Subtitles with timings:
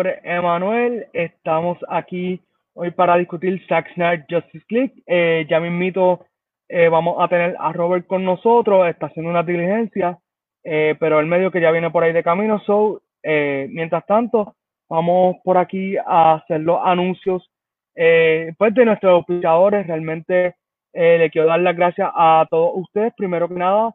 [0.00, 1.06] nombre Emanuel.
[1.12, 2.40] Estamos aquí
[2.72, 4.94] hoy para discutir Zack Snyder Justice League.
[5.06, 6.24] Eh, ya mismito
[6.68, 8.88] eh, vamos a tener a Robert con nosotros.
[8.88, 10.18] Está haciendo una diligencia,
[10.64, 12.60] eh, pero el medio que ya viene por ahí de camino.
[12.60, 14.54] So, eh, mientras tanto,
[14.88, 17.50] vamos por aquí a hacer los anuncios
[17.94, 19.86] eh, pues de nuestros auspiciadores.
[19.86, 20.54] Realmente
[20.94, 23.12] le quiero dar las gracias a todos ustedes.
[23.18, 23.94] Primero que nada,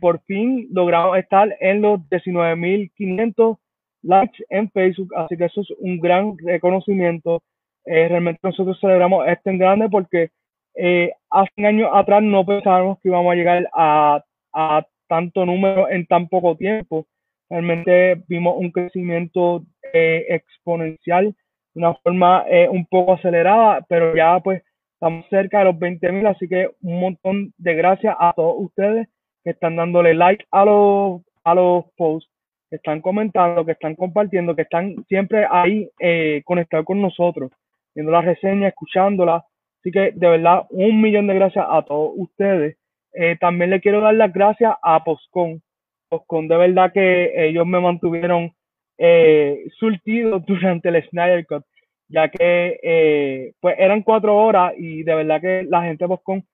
[0.00, 3.56] por fin logramos estar en los 19.500
[4.02, 7.42] likes en Facebook, así que eso es un gran reconocimiento.
[7.84, 10.30] Eh, realmente nosotros celebramos esto en grande porque
[10.74, 15.88] eh, hace un año atrás no pensábamos que íbamos a llegar a, a tanto número
[15.88, 17.06] en tan poco tiempo.
[17.50, 21.34] Realmente vimos un crecimiento eh, exponencial
[21.78, 24.62] una forma eh, un poco acelerada, pero ya pues
[24.94, 29.08] estamos cerca de los 20.000, así que un montón de gracias a todos ustedes
[29.44, 32.30] que están dándole like a los, a los posts,
[32.70, 37.50] que están comentando, que están compartiendo, que están siempre ahí eh, conectados con nosotros,
[37.94, 39.42] viendo las reseñas, escuchándolas.
[39.80, 42.76] Así que de verdad, un millón de gracias a todos ustedes.
[43.14, 45.62] Eh, también le quiero dar las gracias a Postcon.
[46.08, 48.52] Postcon, de verdad que ellos me mantuvieron
[48.98, 51.64] eh, surtido durante el Snyder Cut,
[52.08, 56.44] ya que eh, pues eran cuatro horas y de verdad que la gente de Postcon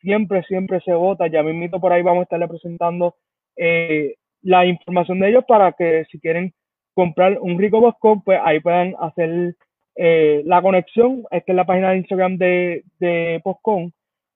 [0.00, 1.26] siempre, siempre se vota.
[1.28, 3.16] Ya mismito por ahí vamos a estarle presentando
[3.56, 6.52] eh, la información de ellos para que si quieren
[6.94, 9.54] comprar un rico Postcon, pues ahí puedan hacer
[9.96, 11.24] eh, la conexión.
[11.30, 13.42] Esta es la página de Instagram de, de.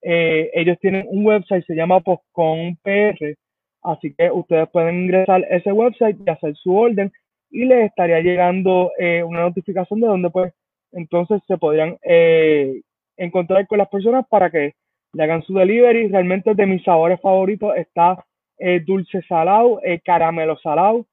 [0.02, 3.36] Eh, ellos tienen un website, se llama Postcon PR.
[3.82, 7.12] Así que ustedes pueden ingresar ese website y hacer su orden
[7.50, 10.52] y les estaría llegando eh, una notificación de donde pues
[10.92, 12.80] entonces se podrían eh,
[13.16, 14.74] encontrar con las personas para que
[15.12, 16.08] le hagan su delivery.
[16.08, 18.24] Realmente de mis sabores favoritos está
[18.58, 21.06] eh, dulce salado, eh, caramelo salado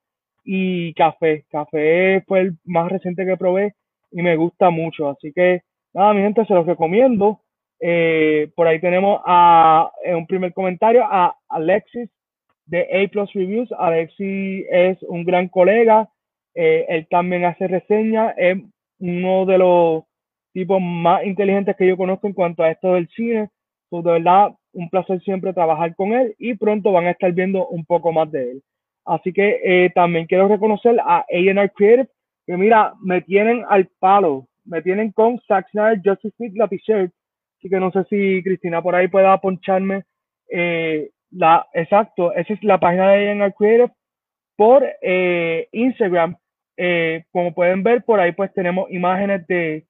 [0.44, 1.44] y café.
[1.50, 3.74] Café fue el más reciente que probé
[4.10, 5.08] y me gusta mucho.
[5.08, 5.62] Así que
[5.94, 7.40] nada, mi gente, se los recomiendo.
[7.80, 12.08] Eh, por ahí tenemos a un primer comentario a Alexis
[12.66, 13.70] de A Plus Reviews.
[13.78, 16.08] Alexis es un gran colega.
[16.54, 18.34] eh, él también hace reseñas.
[18.36, 18.58] Es
[19.00, 20.04] uno de los
[20.52, 23.48] tipos más inteligentes que yo conozco en cuanto a esto del cine.
[23.92, 27.68] So, de verdad, un placer siempre trabajar con él y pronto van a estar viendo
[27.68, 28.62] un poco más de él.
[29.04, 32.08] Así que eh, también quiero reconocer a A&R Creative,
[32.46, 37.12] que mira, me tienen al palo, me tienen con Zack Snyder Justice League la t-shirt.
[37.58, 40.04] Así que no sé si Cristina por ahí pueda poncharme
[40.48, 43.92] eh, la, exacto, esa es la página de A&R Creative
[44.56, 46.34] por eh, Instagram.
[47.30, 49.84] Como pueden ver, por ahí pues tenemos imágenes de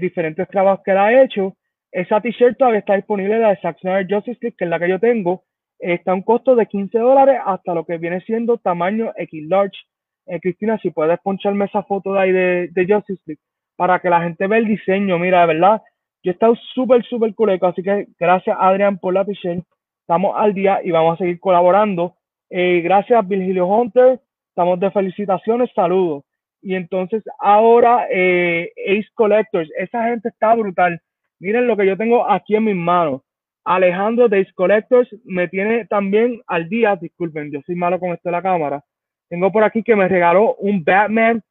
[0.00, 1.54] diferentes trabajos que él ha hecho.
[1.94, 4.88] Esa t-shirt todavía está disponible, la de Zack Snyder Justice League, que es la que
[4.88, 5.44] yo tengo.
[5.78, 9.78] Está a un costo de 15 dólares hasta lo que viene siendo tamaño X large.
[10.26, 13.40] Eh, Cristina, si puedes poncharme esa foto de ahí de, de Justice League
[13.76, 15.20] para que la gente vea el diseño.
[15.20, 15.82] Mira, de verdad,
[16.24, 17.68] yo he estado súper, súper culeco.
[17.68, 19.64] Así que gracias, Adrián, por la t-shirt.
[20.00, 22.16] Estamos al día y vamos a seguir colaborando.
[22.50, 24.18] Eh, gracias, Virgilio Hunter.
[24.48, 26.24] Estamos de felicitaciones, saludos.
[26.60, 31.00] Y entonces ahora eh, Ace Collectors, esa gente está brutal.
[31.40, 33.22] Miren lo que yo tengo aquí en mis manos.
[33.64, 38.42] Alejandro de Collectors me tiene también al día, disculpen, yo soy malo con esto la
[38.42, 38.84] cámara.
[39.28, 41.42] Tengo por aquí que me regaló un Batman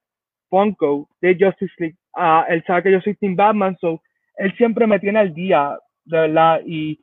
[0.49, 1.97] Funko de Justice League.
[2.15, 3.99] Ah, él sabe que yo soy Team Batman, so
[4.37, 6.61] él siempre me tiene al día, de verdad.
[6.65, 6.99] Y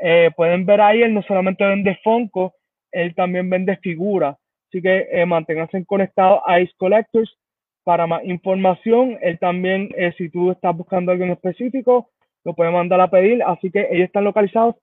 [0.00, 2.54] eh, pueden ver ahí, él no solamente vende Funko,
[2.92, 4.36] él también vende figuras.
[4.68, 7.36] Así que eh, manténganse conectados a Ace Collectors
[7.84, 9.18] para más información.
[9.20, 12.10] Él también, eh, si tú estás buscando algo en específico,
[12.44, 13.42] lo puedes mandar a pedir.
[13.42, 14.76] Así que ellos están localizados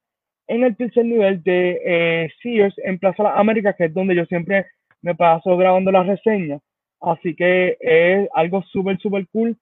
[0.48, 4.26] en el tercer nivel de eh, Sears en Plaza Las Américas, que es donde yo
[4.26, 4.66] siempre
[5.02, 6.62] me paso grabando las reseñas.
[7.02, 9.56] Así que es algo súper, súper cool.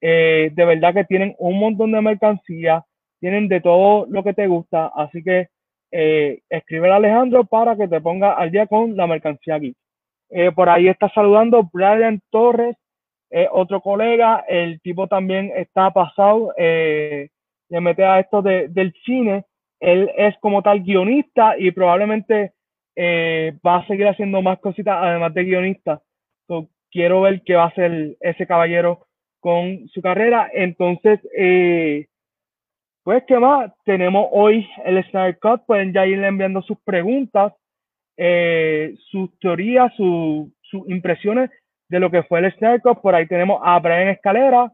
[0.00, 2.84] Eh, de verdad que tienen un montón de mercancía,
[3.20, 4.90] tienen de todo lo que te gusta.
[4.94, 5.48] Así que
[5.92, 9.74] eh, escribe a Alejandro para que te ponga al día con la mercancía aquí.
[10.30, 12.76] Eh, por ahí está saludando Brian Torres,
[13.30, 14.44] eh, otro colega.
[14.48, 16.52] El tipo también está pasado,
[17.70, 19.44] le mete a esto de, del cine.
[19.80, 22.52] Él es como tal guionista y probablemente
[22.96, 26.02] eh, va a seguir haciendo más cositas además de guionista.
[26.92, 29.06] Quiero ver qué va a hacer ese caballero
[29.40, 30.50] con su carrera.
[30.52, 32.08] Entonces, eh,
[33.04, 33.72] pues, ¿qué más?
[33.84, 35.62] Tenemos hoy el Snyder Cut.
[35.66, 37.52] Pueden ya irle enviando sus preguntas,
[38.16, 41.48] eh, sus teorías, su- sus impresiones
[41.88, 43.00] de lo que fue el Snyder Cut.
[43.00, 44.72] Por ahí tenemos a Brian Escalera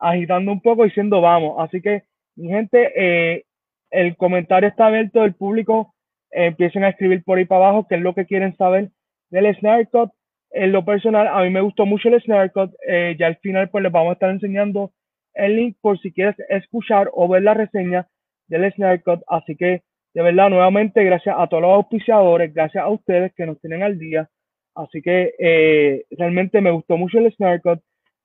[0.00, 1.56] agitando un poco diciendo vamos.
[1.58, 2.04] Así que,
[2.38, 3.44] mi gente, eh,
[3.90, 5.94] el comentario está abierto del público.
[6.30, 8.90] Eh, empiecen a escribir por ahí para abajo qué es lo que quieren saber
[9.30, 10.10] del Snyder Cut.
[10.50, 12.72] en lo personal, a mí me gustó mucho el Snare Cut.
[12.86, 14.92] Eh, ya al final, pues les vamos a estar enseñando
[15.34, 18.08] el link por si quieres escuchar o ver la reseña
[18.46, 19.20] del Snare Cut.
[19.26, 19.82] Así que,
[20.14, 23.98] de verdad, nuevamente, gracias a todos los auspiciadores, gracias a ustedes que nos tienen al
[23.98, 24.28] día.
[24.74, 27.80] Así que eh, realmente me gustó mucho el Snare Cut.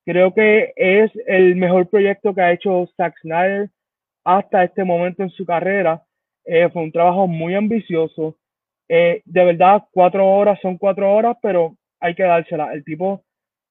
[0.05, 3.69] Creo que es el mejor proyecto que ha hecho Zack Snyder
[4.23, 6.03] hasta este momento en su carrera.
[6.45, 8.37] Eh, fue un trabajo muy ambicioso.
[8.89, 12.73] de verdad, cuatro horas son cuatro horas, pero hay que dársela.
[12.73, 13.23] El tipo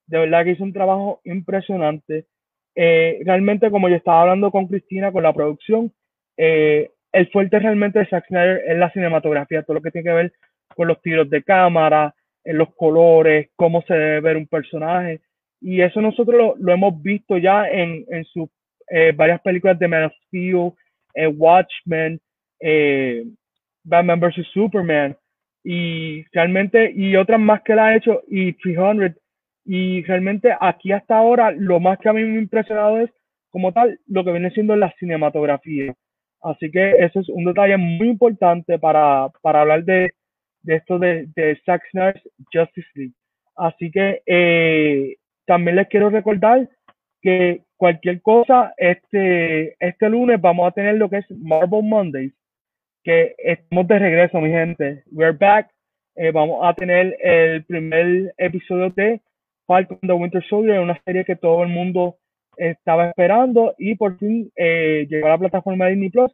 [0.06, 2.26] de verdad que hizo un trabajo impresionante.
[2.75, 5.93] Eh, realmente, como yo estaba hablando con Cristina, con la producción,
[6.37, 10.14] eh, el fuerte realmente de Zack Snyder es la cinematografía, todo lo que tiene que
[10.14, 10.32] ver
[10.75, 12.14] con los tiros de cámara,
[12.44, 15.20] en los colores, cómo se debe ver un personaje.
[15.60, 18.48] Y eso nosotros lo, hemos visto ya en, en sus
[18.88, 20.73] eh, varias películas de Man of Steel,
[21.37, 22.20] Watchmen,
[23.84, 24.46] Batman vs.
[24.52, 25.17] Superman
[25.64, 29.12] y realmente, y otras más que la ha hecho, y 300,
[29.64, 33.11] y realmente aquí hasta ahora lo más que a mí me ha impresionado es
[33.50, 35.94] como tal lo que viene siendo la cinematografía.
[36.43, 40.12] Así que eso es un detalle muy importante para, para hablar de,
[40.62, 43.14] de esto de, de Zack Snyder's Justice League.
[43.55, 46.69] Así que eh, también les quiero recordar
[47.20, 52.32] que cualquier cosa, este, este lunes vamos a tener lo que es Marvel Mondays,
[53.02, 55.02] que estamos de regreso, mi gente.
[55.11, 55.69] We're back.
[56.14, 59.20] Eh, vamos a tener el primer episodio de
[59.67, 62.19] Falcon the Winter Soldier, una serie que todo el mundo
[62.56, 66.31] estaba esperando y por fin eh, llegó a la plataforma Disney Plus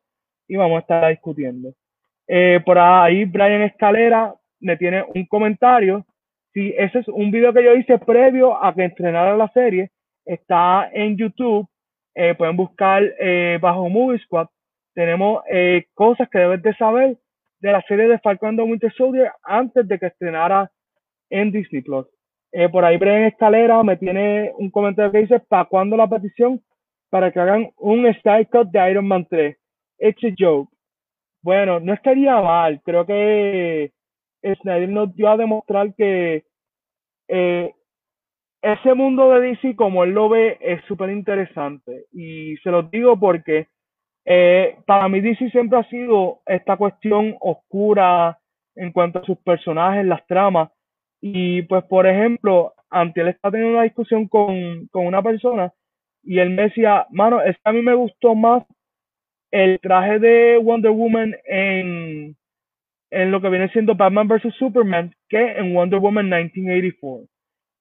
[0.48, 1.72] y vamos a estar discutiendo.
[2.26, 6.04] Eh, por ahí Brian Escalera me tiene un comentario.
[6.52, 9.92] Si ese es un video que yo hice previo a que estrenara la serie,
[10.28, 11.66] está en YouTube.
[12.36, 13.02] pueden buscar
[13.60, 14.48] bajo Movie Squad
[14.98, 17.16] tenemos eh, cosas que debes de saber
[17.60, 20.72] de la serie de Falcon and Winter Soldier antes de que estrenara
[21.30, 22.04] en Disney Plus.
[22.50, 26.60] Eh, por ahí Brian Escalera me tiene un comentario que dice, ¿para cuándo la petición?
[27.10, 29.56] Para que hagan un style cut de Iron Man 3.
[30.00, 30.68] It's a joke.
[31.42, 32.82] Bueno, no estaría mal.
[32.84, 33.92] Creo que
[34.42, 36.42] Snyder nos dio a demostrar que
[37.28, 37.72] eh,
[38.62, 42.06] ese mundo de DC, como él lo ve, es súper interesante.
[42.12, 43.68] Y se lo digo porque
[44.24, 48.38] eh, para mí DC siempre ha sido esta cuestión oscura
[48.74, 50.70] en cuanto a sus personajes, las tramas.
[51.20, 55.72] Y pues, por ejemplo, ante él está teniendo una discusión con, con una persona
[56.22, 58.64] y él me decía, mano, es que a mí me gustó más
[59.50, 62.36] el traje de Wonder Woman en,
[63.10, 64.54] en lo que viene siendo Batman vs.
[64.58, 67.26] Superman que en Wonder Woman 1984.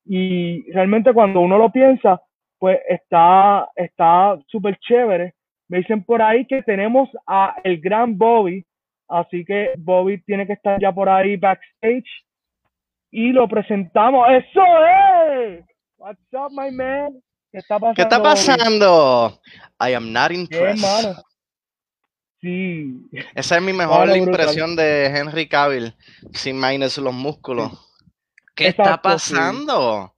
[0.10, 2.22] Y realmente cuando uno lo piensa,
[2.60, 5.34] pues está está súper chévere
[5.70, 8.66] me dicen por ahí que tenemos a el gran Bobby,
[9.08, 12.08] así que Bobby tiene que estar ya por ahí backstage
[13.12, 14.28] y lo presentamos.
[14.30, 14.62] ¡Eso
[15.36, 15.66] es!
[15.98, 17.22] What's up, my man?
[17.52, 17.96] ¿Qué está pasando?
[17.96, 19.42] ¿Qué está pasando?
[19.80, 21.18] I am not impressed.
[22.40, 22.94] Sí.
[23.36, 25.94] Esa es mi mejor impresión de Henry Cavill,
[26.34, 27.87] sin minus los músculos.
[28.58, 30.12] ¿Qué está pasando?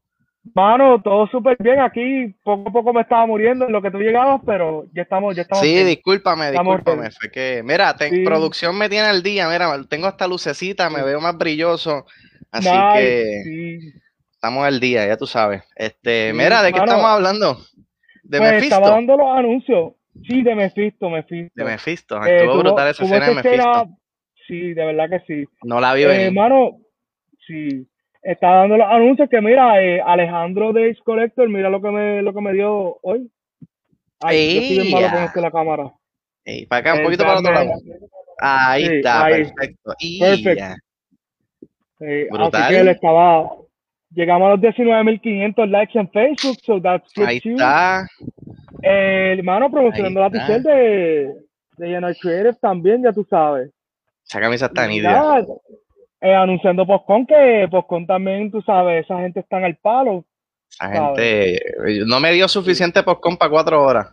[0.55, 1.79] Mano, todo súper bien.
[1.81, 5.35] Aquí poco a poco me estaba muriendo en lo que tú llegabas, pero ya estamos,
[5.35, 5.63] ya estamos.
[5.63, 7.11] Sí, discúlpame, discúlpame.
[7.11, 7.93] Fue que, mira,
[8.23, 9.49] producción me tiene al día.
[9.49, 12.05] Mira, tengo esta lucecita, me veo más brilloso.
[12.49, 13.79] Así que
[14.31, 15.63] estamos al día, ya tú sabes.
[15.75, 17.57] Este, mira, ¿de qué estamos hablando?
[18.23, 18.75] ¿De pues Mephisto?
[18.75, 19.93] Estaba dando los anuncios.
[20.27, 21.51] Sí, de Mephisto, Mephisto.
[21.53, 22.25] De Mephisto.
[22.25, 23.89] Eh, estuvo brutal esa escena de Mephisto.
[24.47, 25.49] Sí, de verdad que sí.
[25.63, 26.27] No la vi venir.
[26.27, 26.77] Hermano,
[27.45, 27.85] sí
[28.21, 32.33] está dando los anuncios que mira, eh, Alejandro de Collector, mira lo que me, lo
[32.33, 33.29] que me dio hoy.
[34.21, 35.93] Ahí, yo estoy malo con la cámara.
[36.67, 37.71] para acá, un poquito para otro lado.
[38.39, 39.93] Ahí está, perfecto.
[40.19, 40.75] perfecto.
[42.31, 42.61] Brutal.
[42.61, 43.49] Así que él estaba,
[44.11, 48.07] llegamos a los 19.500 likes en Facebook, so that's good Ahí está.
[48.81, 51.33] Eh, hermano, promocionando la t de,
[51.77, 53.71] de General Creative también, ya tú sabes.
[54.25, 55.45] Esa camisa está nítida
[56.21, 60.25] eh, anunciando Postcon que Postcon también, tú sabes, esa gente está en el palo.
[60.69, 61.59] Esa gente
[62.05, 64.09] no me dio suficiente Postcon para cuatro horas.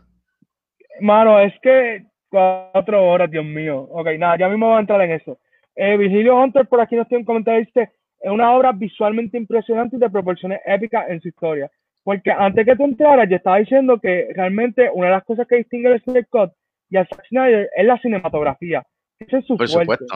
[1.01, 3.89] Mano, es que cuatro horas, Dios mío.
[3.91, 5.39] Ok, nada, ya mismo voy a entrar en eso.
[5.75, 9.97] Eh, Virgilio Hunter por aquí nos tiene un comentario, dice, es una obra visualmente impresionante
[9.97, 11.71] y de proporciones épicas en su historia.
[12.03, 15.57] Porque antes que tú entraras, yo estaba diciendo que realmente una de las cosas que
[15.57, 16.53] distingue a Snyder Cut
[16.89, 18.87] y a Zack Snyder es la cinematografía.
[19.19, 20.07] Ese es su Por supuesto.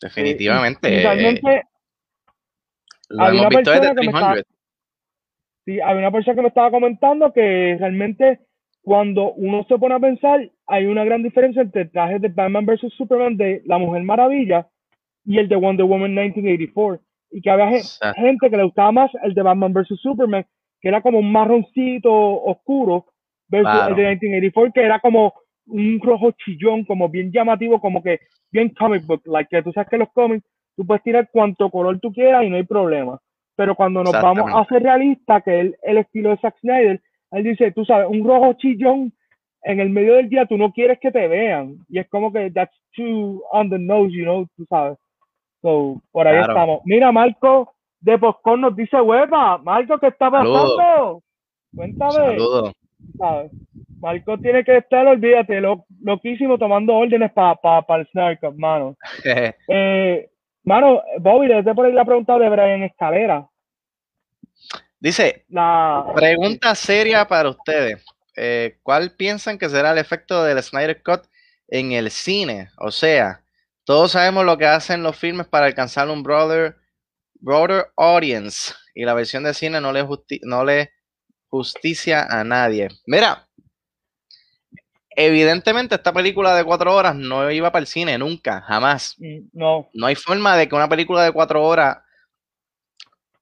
[0.00, 0.88] Definitivamente.
[0.88, 1.62] realmente,
[3.08, 4.42] lo hemos visto desde 300.
[5.64, 8.40] sí, había una persona que me estaba comentando que realmente
[8.82, 12.64] cuando uno se pone a pensar, hay una gran diferencia entre el traje de Batman
[12.64, 12.92] vs.
[12.96, 14.66] Superman de La Mujer Maravilla
[15.24, 17.04] y el de Wonder Woman 1984.
[17.30, 17.82] y que había
[18.16, 20.00] gente que le gustaba más el de Batman vs.
[20.00, 20.46] Superman,
[20.80, 23.06] que era como un marroncito oscuro,
[23.48, 25.34] versus el de 1984, que era como
[25.68, 28.20] un rojo chillón, como bien llamativo, como que
[28.50, 30.44] bien comic book, like que tú sabes que los cómics,
[30.76, 33.18] tú puedes tirar cuanto color tú quieras y no hay problema.
[33.56, 37.00] Pero cuando nos vamos a ser realistas, que es el, estilo de Zack Snyder,
[37.32, 39.12] él dice, tú sabes, un rojo chillón
[39.62, 41.76] en el medio del día tú no quieres que te vean.
[41.88, 44.96] Y es como que that's too on the nose, you know, tú sabes.
[45.62, 46.80] So, por ahí estamos.
[46.84, 51.22] Mira, Marco de Postcon nos dice, hueva, Marco, ¿qué está pasando?
[51.74, 52.12] Cuéntame.
[52.12, 52.72] Saludos.
[54.00, 58.96] Marco tiene que estar, olvídate, lo, loquísimo tomando órdenes para pa, el Snark, mano.
[59.68, 60.30] eh,
[60.64, 63.48] mano, Bobby, desde por ahí la pregunta de Brian Escalera.
[65.00, 68.04] Dice, la pregunta seria para ustedes.
[68.36, 71.22] Eh, ¿Cuál piensan que será el efecto del Snyder Cut
[71.68, 72.68] en el cine?
[72.78, 73.42] O sea,
[73.84, 76.76] todos sabemos lo que hacen los filmes para alcanzar un broader,
[77.40, 80.06] broader audience y la versión de cine no le,
[80.42, 80.92] no le
[81.48, 82.88] justicia a nadie.
[83.06, 83.47] Mira,
[85.18, 89.16] evidentemente esta película de cuatro horas no iba para el cine nunca, jamás.
[89.18, 89.88] Mm, no.
[89.92, 91.98] No hay forma de que una película de cuatro horas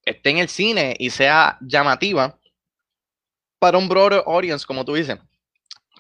[0.07, 2.39] esté en el cine y sea llamativa
[3.59, 5.19] para un broader audience, como tú dices.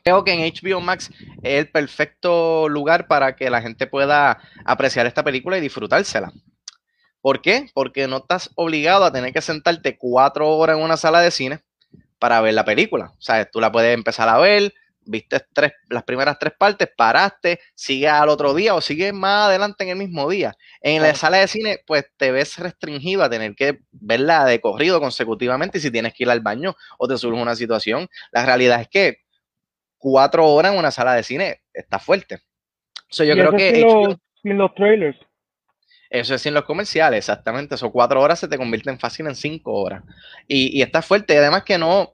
[0.02, 1.10] Creo que en HBO Max
[1.42, 6.32] es el perfecto lugar para que la gente pueda apreciar esta película y disfrutársela.
[7.20, 7.68] ¿Por qué?
[7.74, 11.60] Porque no estás obligado a tener que sentarte cuatro horas en una sala de cine
[12.18, 13.12] para ver la película.
[13.18, 14.72] O sea, tú la puedes empezar a ver,
[15.06, 19.84] viste tres, las primeras tres partes, paraste, sigue al otro día o sigue más adelante
[19.84, 20.56] en el mismo día.
[20.80, 25.00] En la sala de cine, pues te ves restringido a tener que verla de corrido
[25.00, 28.08] consecutivamente y si tienes que ir al baño o te surge una situación.
[28.32, 29.26] La realidad es que
[29.98, 32.40] cuatro horas en una sala de cine está fuerte.
[33.08, 34.16] So, yo creo que.
[34.42, 35.18] Sin los, trailers.
[36.10, 37.74] Eso es sin los comerciales, exactamente.
[37.74, 40.02] Esos cuatro horas se te convierten fácil en cinco horas.
[40.46, 41.34] Y, está fuerte.
[41.34, 42.12] Y además que no,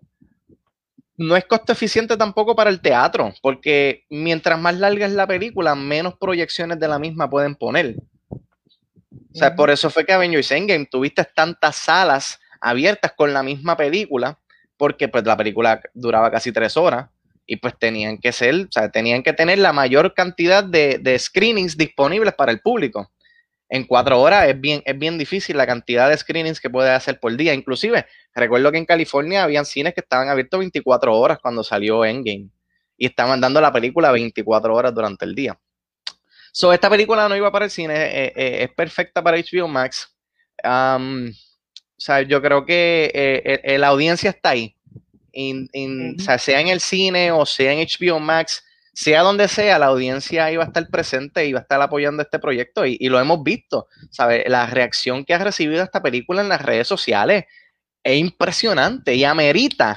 [1.22, 5.74] no es costo eficiente tampoco para el teatro, porque mientras más larga es la película,
[5.74, 7.96] menos proyecciones de la misma pueden poner.
[8.30, 13.76] O sea, por eso fue que Avengers Endgame tuviste tantas salas abiertas con la misma
[13.76, 14.38] película,
[14.76, 17.08] porque pues la película duraba casi tres horas
[17.46, 21.76] y pues tenían que ser, o sea, tenían que tener la mayor cantidad de, screenings
[21.76, 23.10] disponibles para el público.
[23.74, 27.18] En cuatro horas es bien, es bien difícil la cantidad de screenings que puede hacer
[27.18, 27.54] por día.
[27.54, 32.50] Inclusive, recuerdo que en California habían cines que estaban abiertos 24 horas cuando salió Endgame
[32.98, 35.58] y estaban dando la película 24 horas durante el día.
[36.52, 40.14] So, esta película no iba para el cine, eh, eh, es perfecta para HBO Max.
[40.62, 44.76] Um, o sea, yo creo que eh, la audiencia está ahí
[46.18, 50.64] sea, en el cine o sea en HBO Max, sea donde sea, la audiencia iba
[50.64, 53.88] a estar presente y va a estar apoyando este proyecto y, lo hemos visto.
[54.10, 54.44] ¿sabe?
[54.48, 57.44] La reacción que ha recibido esta película en las redes sociales
[58.04, 59.96] es impresionante y amerita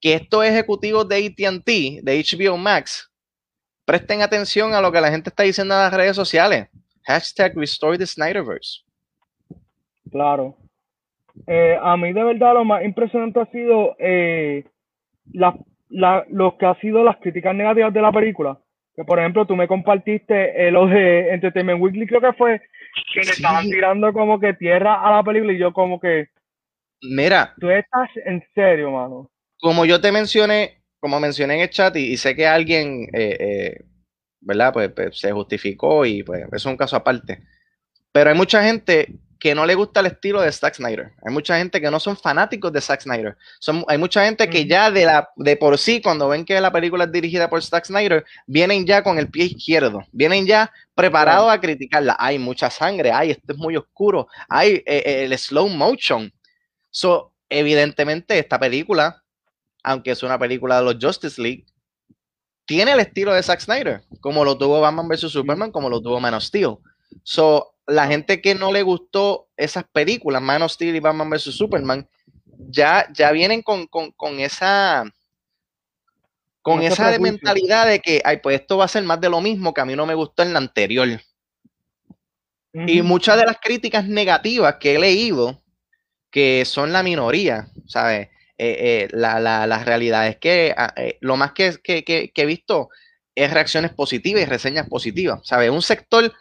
[0.00, 3.10] que estos ejecutivos de ATT, de HBO Max,
[3.84, 6.68] presten atención a lo que la gente está diciendo en las redes sociales.
[7.04, 8.82] Hashtag Restore the Snyderverse.
[10.10, 10.56] Claro.
[11.46, 14.64] Eh, a mí de verdad lo más impresionante ha sido eh,
[15.32, 15.56] la,
[15.88, 18.58] la, lo que ha sido las críticas negativas de la película.
[18.94, 22.60] Que por ejemplo tú me compartiste eh, lo de Entertainment Weekly, creo que fue,
[23.14, 26.28] que le estaban tirando como que tierra a la película y yo como que...
[27.02, 27.54] Mira.
[27.60, 29.30] Tú estás en serio, mano.
[29.60, 33.06] Como yo te mencioné, como mencioné en el chat y, sé que alguien,
[34.40, 34.72] ¿verdad?
[34.72, 37.42] Pues, pues, se justificó y pues eso es un caso aparte.
[38.12, 41.12] Pero hay mucha gente que no le gusta el estilo de Zack Snyder.
[41.24, 43.36] Hay mucha gente que no son fanáticos de Zack Snyder.
[43.60, 46.72] Son, hay mucha gente que ya de, la, de por sí, cuando ven que la
[46.72, 50.02] película es dirigida por Zack Snyder, vienen ya con el pie izquierdo.
[50.10, 52.16] Vienen ya preparados a criticarla.
[52.18, 56.32] Hay mucha sangre, hay, esto es muy oscuro, hay eh, eh, el slow motion.
[56.90, 59.22] So, evidentemente, esta película,
[59.84, 61.64] aunque es una película de los Justice League,
[62.66, 65.30] tiene el estilo de Zack Snyder, como lo tuvo Batman vs.
[65.30, 66.76] Superman, como lo tuvo Man of Steel.
[67.22, 71.56] So, la gente que no le gustó esas películas, Man of Steel y Batman vs.
[71.56, 72.06] Superman,
[72.68, 73.88] ya, ya vienen con,
[74.38, 75.04] esa
[76.60, 79.72] con esa mentalidad de que, ay, pues esto va a ser más de lo mismo
[79.72, 81.08] que a mí no me gustó en la anterior.
[82.74, 85.60] Y muchas de las críticas negativas que he leído,
[86.30, 88.28] que son la minoría, ¿sabes?
[88.58, 92.90] Eh, eh, la, realidad es que ah, eh, lo más que, que, he visto
[93.34, 95.70] es reacciones positivas y reseñas positivas, ¿sabes?
[95.70, 96.32] Un sector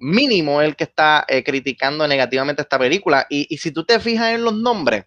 [0.00, 3.26] mínimo el que está eh, criticando negativamente esta película.
[3.28, 5.04] Y, si tú te fijas en los nombres,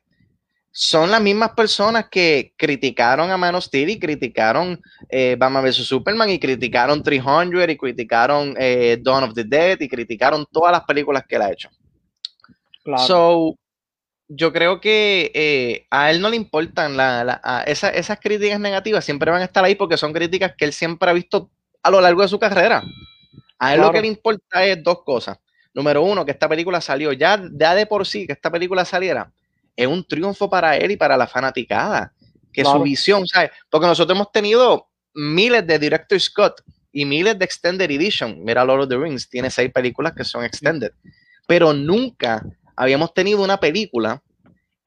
[0.71, 5.85] son las mismas personas que criticaron a Man of Steel y criticaron eh, Batman vs.
[5.85, 10.81] Superman y criticaron 300 y criticaron eh, Dawn of the Dead y criticaron todas las
[10.85, 11.69] películas que él ha hecho.
[12.83, 13.03] Claro.
[13.03, 13.55] So,
[14.33, 19.41] yo creo que eh, a él no le importan la, esas críticas negativas, siempre van
[19.41, 21.51] a estar ahí porque son críticas que él siempre ha visto
[21.83, 22.81] a lo largo de su carrera.
[23.61, 25.37] A él lo que le importa es dos cosas.
[25.71, 29.31] Número uno, que esta película salió ya, ya de por sí, que esta película saliera,
[29.75, 32.11] es un triunfo para él y para la fanaticada.
[32.51, 33.51] Que su visión, ¿sabes?
[33.69, 38.43] Porque nosotros hemos tenido miles de Director Scott y miles de Extended Edition.
[38.43, 40.91] Mira, Lord of the Rings tiene seis películas que son extended.
[41.45, 42.43] Pero nunca
[42.75, 44.23] habíamos tenido una película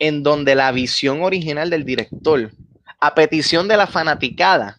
[0.00, 2.50] en donde la visión original del director,
[2.98, 4.76] a petición de la fanaticada,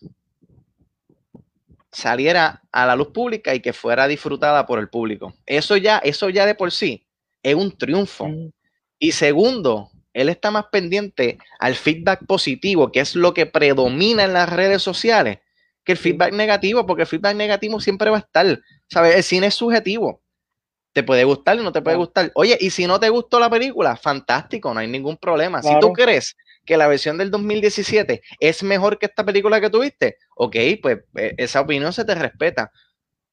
[1.96, 5.34] saliera a la luz pública y que fuera disfrutada por el público.
[5.46, 7.08] Eso ya, eso ya de por sí
[7.42, 8.30] es un triunfo.
[9.00, 14.34] Y segundo, él está más pendiente al feedback positivo, que es lo que predomina en
[14.34, 15.40] las redes sociales,
[15.84, 18.60] que el feedback negativo, porque el feedback negativo siempre va a estar.
[18.90, 19.16] ¿Sabes?
[19.16, 20.22] El cine es subjetivo.
[20.92, 22.32] Te puede gustar y no te puede gustar.
[22.36, 25.62] Oye, y si no te gustó la película, fantástico, no hay ningún problema.
[25.62, 26.36] Si tú crees
[26.66, 31.34] que la versión del 2017 es mejor que esta película que tuviste, ok, pues eh,
[31.38, 32.72] esa opinión se te respeta.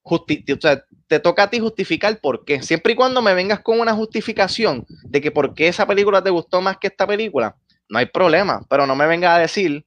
[0.02, 0.26] o
[0.60, 2.62] sea, te toca a ti justificar por qué.
[2.62, 6.30] Siempre y cuando me vengas con una justificación de que por qué esa película te
[6.30, 7.56] gustó más que esta película,
[7.88, 8.66] no hay problema.
[8.68, 9.86] Pero no me vengas a decir,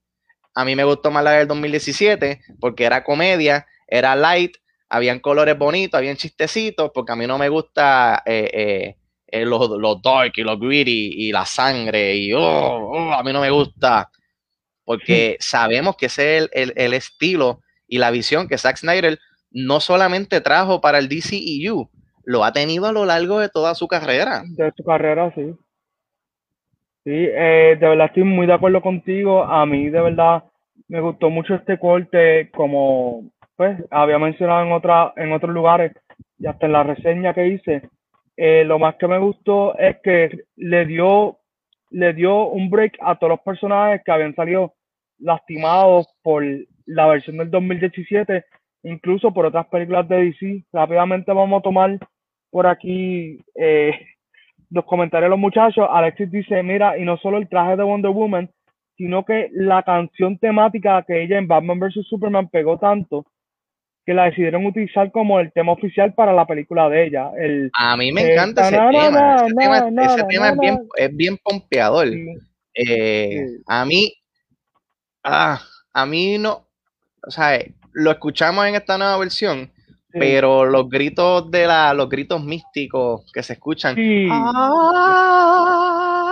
[0.53, 4.55] a mí me gustó más la del 2017 porque era comedia, era light,
[4.89, 8.95] habían colores bonitos, habían chistecitos, porque a mí no me gusta eh, eh,
[9.41, 13.33] eh, los, los, dark y los gritty y la sangre y oh, oh, a mí
[13.33, 14.09] no me gusta,
[14.83, 19.19] porque sabemos que ese es el, estilo y la visión que Zack Snyder
[19.51, 21.89] no solamente trajo para el DCEU,
[22.23, 24.43] lo ha tenido a lo largo de toda su carrera.
[24.45, 25.53] De su carrera, sí.
[27.03, 29.43] Sí, de verdad estoy muy de acuerdo contigo.
[29.43, 30.43] A mí de verdad
[30.87, 35.93] me gustó mucho este corte como pues había mencionado en otra en otros lugares
[36.39, 37.89] y hasta en la reseña que hice
[38.37, 41.39] eh, lo más que me gustó es que le dio
[41.91, 44.73] le dio un break a todos los personajes que habían salido
[45.19, 46.43] lastimados por
[46.85, 48.43] la versión del 2017
[48.83, 51.99] incluso por otras películas de DC rápidamente vamos a tomar
[52.51, 53.91] por aquí eh,
[54.71, 55.87] los comentarios de los muchachos.
[55.89, 58.49] Alexis dice mira y no solo el traje de Wonder Woman
[58.97, 63.25] sino que la canción temática que ella en Batman vs Superman pegó tanto
[64.05, 67.31] que la decidieron utilizar como el tema oficial para la película de ella.
[67.37, 69.45] El, a mí me encanta ese, tema.
[70.05, 70.49] ese tema.
[70.49, 72.07] es, bien, es bien pompeador.
[72.73, 74.13] Eh, a mí,
[75.23, 75.59] ah,
[75.93, 76.67] a mí no,
[77.25, 77.59] o sea,
[77.93, 79.71] lo escuchamos en esta nueva versión,
[80.11, 83.95] pero los gritos de la, los gritos místicos que se escuchan.
[84.31, 86.24] Ah,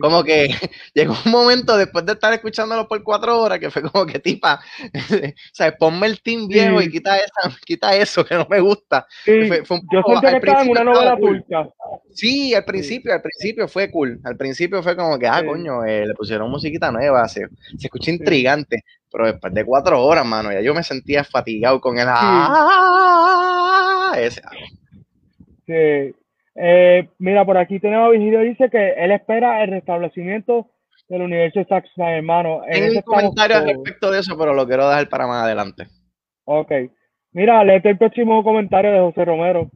[0.00, 0.48] como que
[0.94, 4.60] llegó un momento después de estar escuchándolo por cuatro horas que fue como que tipa,
[5.60, 9.06] o ponme el team viejo y quita, esa, quita eso que no me gusta.
[9.26, 9.86] Yo sentí
[10.20, 11.68] que estaba en una novela turca.
[12.12, 14.20] Sí, al principio, al principio fue cool.
[14.24, 18.10] Al principio fue como que, ah, coño, eh, le pusieron musiquita nueva, se, se escucha
[18.10, 18.84] intrigante.
[19.10, 23.46] Pero después de cuatro horas, mano, ya yo me sentía fatigado con el ah,
[24.16, 24.42] ese.
[25.66, 26.14] Sí.
[26.58, 30.70] Eh, mira, por aquí tenemos a Virgilio, dice que él espera el restablecimiento
[31.08, 32.62] del universo de Zack hermano.
[32.70, 35.86] Tengo un comentario al respecto de eso, pero lo quiero dejar para más adelante.
[36.44, 36.72] Ok.
[37.32, 39.68] Mira, léete el próximo comentario de José Romero.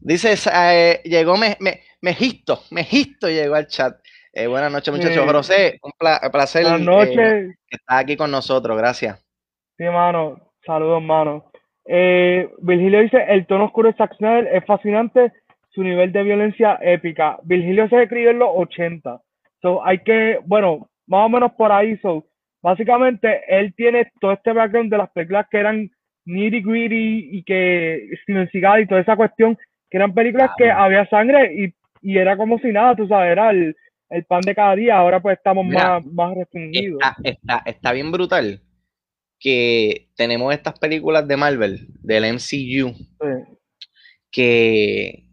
[0.00, 3.96] Dice, eh, llegó me, me, Mejisto, Mejisto llegó al chat.
[4.34, 5.24] Eh, buenas noches, muchachos.
[5.24, 5.92] José, un
[6.30, 7.16] placer buenas noches.
[7.16, 8.76] que estás aquí con nosotros.
[8.76, 9.24] Gracias.
[9.78, 10.52] Sí, mano.
[10.66, 11.50] Saludos, mano.
[11.84, 15.32] Virgilio dice, el tono oscuro de Zack es fascinante
[15.74, 17.38] su nivel de violencia épica.
[17.44, 19.20] Virgilio se escribió en los 80.
[19.60, 21.96] So, hay que, bueno, más o menos por ahí.
[21.98, 22.26] So,
[22.62, 25.90] básicamente, él tiene todo este background de las películas que eran
[26.24, 29.56] nitty gritty y que Steven Seagal y toda esa cuestión,
[29.90, 33.50] que eran películas que había sangre y, y, era como si nada, tú sabes, era
[33.50, 33.74] el,
[34.10, 34.98] el pan de cada día.
[34.98, 37.00] Ahora pues estamos más, más restringidos.
[37.02, 38.60] Está, está, está bien brutal
[39.42, 42.94] que tenemos estas películas de Marvel, del MCU,
[44.30, 45.24] que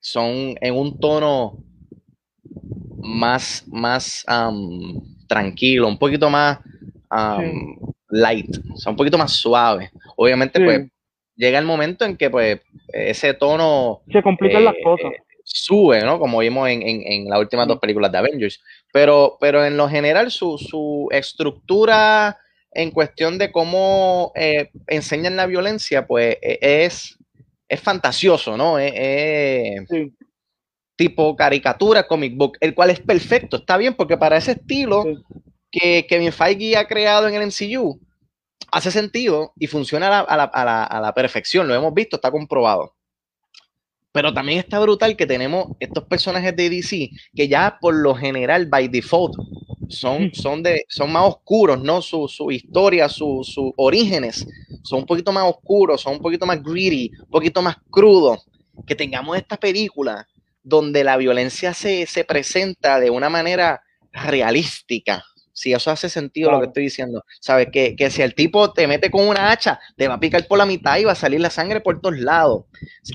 [0.00, 1.58] son en un tono
[3.00, 4.24] más, más
[5.26, 6.58] tranquilo, un poquito más
[8.10, 9.90] light, o sea, un poquito más suave.
[10.16, 10.88] Obviamente, pues,
[11.36, 14.02] llega el momento en que, pues, ese tono...
[14.10, 15.12] Se complican las eh, cosas.
[15.44, 16.18] sube, ¿no?
[16.18, 18.62] Como vimos en, en, las últimas dos películas de Avengers.
[18.92, 22.38] Pero, pero en lo general, su, su estructura
[22.72, 27.17] en cuestión de cómo eh, enseñan la violencia, pues, e, es
[27.68, 28.78] es fantasioso, ¿no?
[28.78, 29.86] Es,
[30.96, 35.04] tipo caricatura, comic book, el cual es perfecto, está bien, porque para ese estilo
[35.70, 38.00] que Kevin Feige ha creado en el MCU,
[38.72, 42.94] hace sentido y funciona a la, perfección, lo hemos visto, está comprobado.
[44.10, 48.66] Pero también está brutal que tenemos estos personajes de DC que ya por lo general,
[48.66, 49.36] by default,
[49.88, 52.02] son, son, de, son más oscuros, ¿no?
[52.02, 54.46] Su, su historia, sus orígenes
[54.82, 58.46] son un poquito más oscuros, son un poquito más greedy, un poquito más crudos.
[58.86, 60.26] Que tengamos esta película
[60.62, 66.60] donde la violencia se, se presenta de una manera realística, si eso hace sentido lo
[66.60, 67.24] que estoy diciendo.
[67.40, 67.68] ¿Sabes?
[67.72, 70.58] Que, que, si el tipo te mete con una hacha, te va a picar por
[70.58, 72.64] la mitad y va a salir la sangre por todos lados.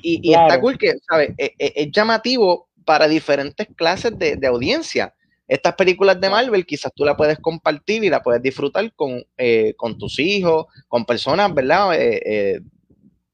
[0.02, 1.30] Y, y está cool que, ¿sabes?
[1.38, 5.14] Es, e, es, llamativo para diferentes clases de, de, audiencia.
[5.48, 9.74] Estas películas de Marvel quizás tú la puedes compartir y la puedes disfrutar con, eh,
[9.76, 11.94] con tus hijos, con personas, ¿verdad?
[12.00, 12.60] Eh, eh,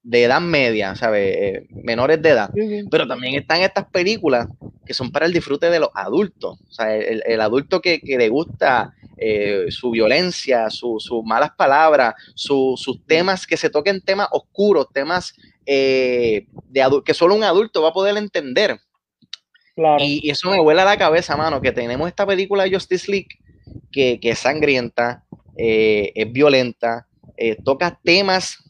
[0.10, 1.36] de edad media, ¿sabes?
[1.38, 2.50] Eh, menores de edad.
[2.90, 4.48] Pero también están estas películas
[4.86, 6.60] que son para el disfrute de los adultos.
[6.68, 13.46] O sea, el, adulto que, le gusta eh, su violencia, sus malas palabras, sus temas,
[13.46, 18.18] que se toquen temas oscuros, temas eh, de que solo un adulto va a poder
[18.18, 18.80] entender.
[20.00, 23.30] Y, eso me vuela la cabeza, mano, que tenemos esta película de Justice League
[23.92, 27.08] que, es sangrienta, es violenta,
[27.64, 28.70] toca temas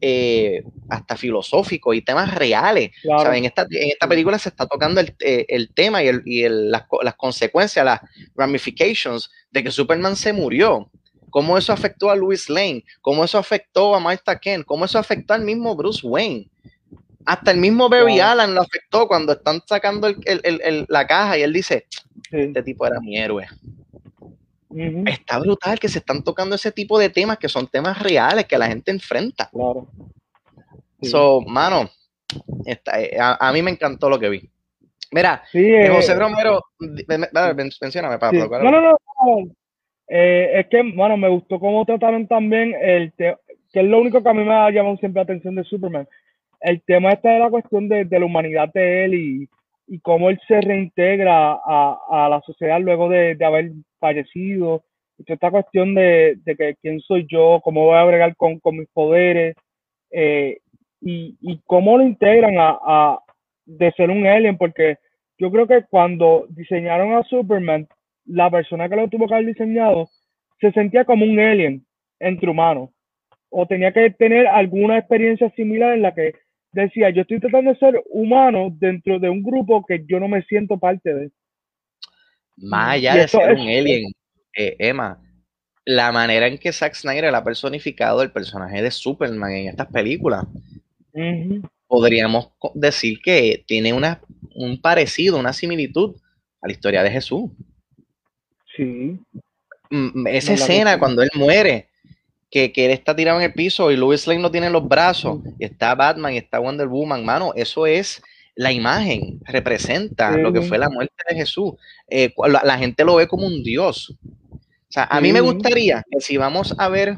[0.00, 2.90] eh, hasta filosófico y temas reales.
[3.02, 6.48] En, esta, en, esta, película se está tocando el, eh, el tema y, el, y
[6.48, 8.00] las, las, consecuencias, las
[8.34, 10.90] ramifications de que Superman se murió.
[11.30, 15.32] Cómo eso afectó a Louis Lane, cómo eso afectó a Martha Kent, cómo eso afectó
[15.32, 16.50] al mismo Bruce Wayne.
[17.26, 20.08] Hasta el mismo Barry Allen lo afectó cuando están sacando
[20.88, 21.86] la caja y él dice,
[22.30, 23.46] este tipo era mi héroe.
[25.06, 28.56] Está brutal que se están tocando ese tipo de temas que son temas reales que
[28.56, 29.50] la gente enfrenta.
[29.50, 29.88] Claro.
[31.02, 31.90] So, mano,
[32.66, 34.48] eh, a, mí me encantó lo que vi.
[35.12, 36.62] Mira, eh, José Romero,
[37.80, 38.96] mencióname para No, no, no.
[40.08, 43.36] Eh, es que, bueno, me gustó cómo trataron también el que
[43.72, 46.08] es lo único que a mí me ha llamado siempre la atención de Superman.
[46.60, 49.48] El tema este de la cuestión de, de la humanidad de él y,
[49.86, 54.84] y cómo él se reintegra a, a la sociedad luego de, de haber fallecido.
[55.26, 58.88] esta cuestión de, de, que quién soy yo, cómo voy a bregar con, con mis
[58.88, 59.56] poderes
[60.10, 60.58] eh,
[61.00, 63.18] y, y, cómo lo integran a, a,
[63.64, 64.98] de ser un alien, porque
[65.38, 67.88] yo creo que cuando diseñaron a Superman,
[68.26, 70.08] la persona que lo tuvo que haber diseñado
[70.60, 71.84] se sentía como un alien
[72.20, 72.90] entre humanos
[73.50, 76.34] o tenía que tener alguna experiencia similar en la que
[76.72, 80.42] decía, yo estoy tratando de ser humano dentro de un grupo que yo no me
[80.42, 81.30] siento parte de.
[82.56, 84.12] Más allá de ser un alien,
[84.56, 85.20] eh, Emma,
[85.84, 90.44] la manera en que Zack Snyder ha personificado el personaje de Superman en estas películas,
[91.86, 94.20] podríamos decir que tiene una,
[94.54, 96.16] un parecido, una similitud
[96.60, 97.50] a la historia de Jesús.
[98.76, 99.18] Sí.
[99.90, 101.89] Mm, esa escena cuando él muere,
[102.50, 105.64] que, él está tirado en el piso y Louis Lane no tiene los brazos, y
[105.64, 108.22] está Batman y está Wonder Woman, mano, eso es
[108.56, 111.74] la imagen, representa lo que fue la muerte de Jesús.
[112.08, 114.14] Eh, la, gente lo ve como un Dios.
[114.20, 117.16] O sea, a mí me gustaría que si vamos a ver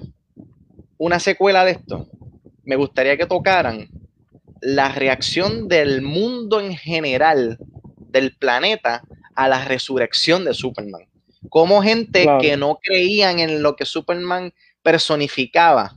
[0.98, 2.06] una secuela de esto,
[2.64, 3.88] me gustaría que tocaran
[4.60, 7.58] la reacción del mundo en general,
[7.96, 9.02] del planeta,
[9.34, 11.08] a la resurrección de Superman.
[11.48, 15.92] Como gente que no creían en lo que Superman personificaba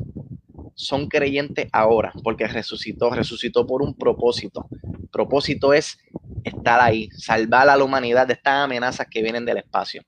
[0.76, 4.66] son creyentes ahora, porque resucitó, resucitó por un propósito.
[4.84, 5.98] El propósito es
[6.44, 10.02] estar ahí, salvar a la humanidad de estas amenazas que vienen del espacio.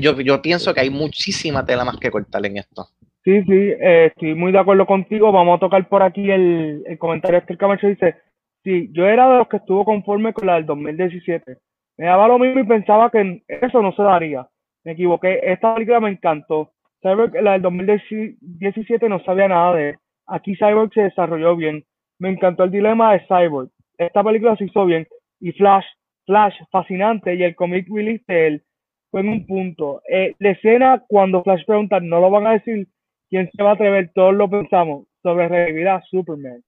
[0.00, 2.86] yo, yo pienso que hay muchísima tela más que cortar en esto.
[3.24, 5.32] Sí, sí, eh, estoy muy de acuerdo contigo.
[5.32, 7.88] Vamos a tocar por aquí el, el comentario de Camacho.
[7.88, 8.16] Dice,
[8.62, 11.58] sí, yo era de los que estuvo conforme con la del 2017.
[11.96, 14.46] Me daba lo mismo y pensaba que eso no se daría.
[14.84, 15.40] Me equivoqué.
[15.42, 21.02] Esta película me encantó Cyborg, la del 2017 no sabía nada de Aquí Cyborg se
[21.02, 21.84] desarrolló bien.
[22.18, 23.70] Me encantó el dilema de Cyborg.
[23.98, 25.06] Esta película se hizo bien.
[25.40, 25.84] Y Flash,
[26.24, 27.34] Flash, fascinante.
[27.34, 28.62] Y el comic release de él
[29.10, 30.02] fue en un punto.
[30.10, 32.88] Eh, la escena cuando Flash pregunta, no lo van a decir,
[33.28, 34.10] ¿quién se va a atrever?
[34.14, 36.62] Todos lo pensamos sobre revivir a Superman.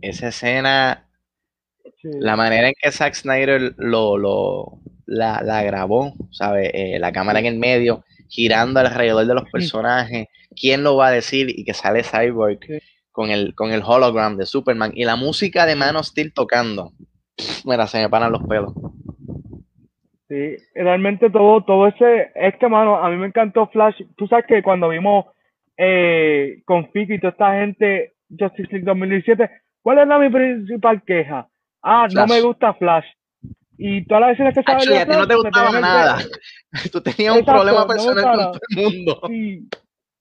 [0.00, 1.08] Esa escena,
[2.02, 6.70] la manera en que Zack Snyder lo, lo la, la grabó, ¿sabe?
[6.72, 11.10] Eh, la cámara en el medio girando alrededor de los personajes, quién lo va a
[11.10, 12.60] decir y que sale Cyborg
[13.10, 16.92] con, el, con el hologram de Superman y la música de Man of Steel tocando.
[17.66, 18.72] Mira, se me paran los pelos.
[20.28, 24.00] Sí, realmente todo, todo ese, es que mano, a mí me encantó Flash.
[24.16, 25.26] Tú sabes que cuando vimos
[25.76, 29.50] eh, con Fiki y toda esta gente, Justice League 2017,
[29.82, 31.48] ¿cuál es la mi principal queja?
[31.82, 33.04] Ah, no me gusta Flash.
[33.84, 34.88] Y todas las veces que sabes.
[34.88, 36.18] a ti no te gustaba nada.
[36.92, 39.20] Tú tenías un problema personal con todo el mundo.
[39.26, 39.68] Sí,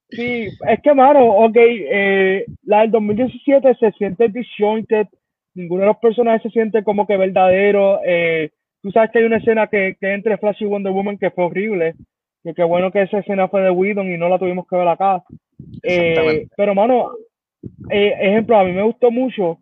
[0.09, 0.47] sí.
[0.67, 5.05] es que, mano, ok, eh, la del 2017 se siente disjointed,
[5.53, 7.99] ninguno de los personajes se siente como que verdadero.
[8.03, 8.49] Eh,
[8.81, 11.45] tú sabes que hay una escena que, que entre Flash y Wonder Woman que fue
[11.45, 11.93] horrible.
[12.43, 14.87] Que qué bueno que esa escena fue de Whedon y no la tuvimos que ver
[14.87, 15.23] acá.
[15.83, 17.11] Eh, pero, mano,
[17.91, 19.59] eh, ejemplo, a mí me gustó mucho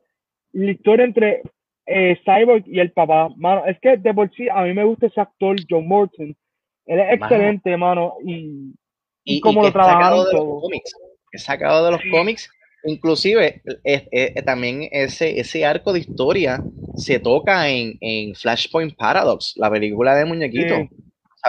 [0.53, 1.41] la historia entre
[1.89, 3.29] eh, Cyborg y el papá.
[3.35, 6.35] Mano, es que de por sí a mí me gusta ese actor, John Morton.
[6.85, 8.73] Él es excelente, mano, y,
[9.23, 10.95] y, como lo trabajaron de Los cómics,
[11.33, 12.49] sacado de los cómics.
[12.83, 13.61] Inclusive,
[14.45, 16.63] también ese, ese arco de historia
[16.95, 20.75] se toca en, en Flashpoint Paradox, la película de muñequito.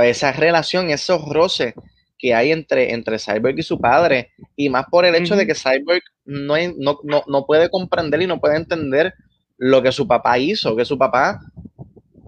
[0.02, 1.74] Esa relación, esos roces
[2.18, 5.54] que hay entre, entre Cyborg y su padre, y más por el hecho de que
[5.54, 9.14] Cyborg no, no, no, puede comprender y no puede entender
[9.60, 11.38] lo que su papá hizo, que su papá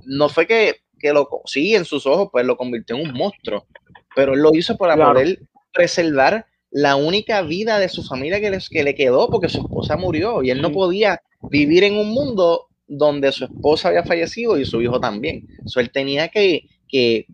[0.05, 3.67] no fue que, que lo, sí, en sus ojos, pues lo convirtió en un monstruo,
[4.15, 5.41] pero él lo hizo para poder
[5.73, 10.43] preservar la única vida de su familia que, que le quedó porque su esposa murió
[10.43, 14.83] y él no podía vivir en un mundo donde su esposa había fallecido y su
[14.83, 15.49] hijo también.
[15.65, 17.27] So, él tenía que, que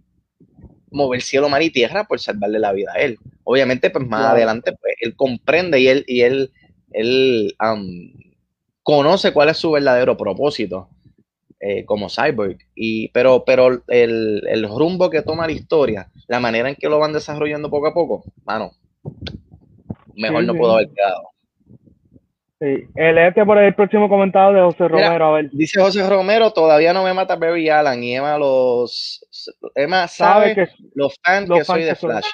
[0.92, 3.18] mover cielo, mar y tierra por salvarle la vida a él.
[3.42, 6.52] Obviamente, pues más adelante, pues él comprende y él, y él,
[6.92, 7.56] él
[8.88, 10.88] conoce cuál es su verdadero propósito
[11.60, 12.56] eh, como cyborg.
[12.74, 16.98] Y, pero pero el, el, rumbo que toma la historia, la manera en que lo
[16.98, 18.70] van desarrollando poco a poco, mano,
[20.14, 21.28] mejor no puedo haber quedado.
[22.60, 25.26] Sí, el este por el próximo comentario de José Romero.
[25.26, 25.50] a ver.
[25.52, 29.20] Dice José Romero, todavía no me mata Barry Allen y Emma los
[29.74, 32.26] Emma sabe, que los fans que soy de Flash.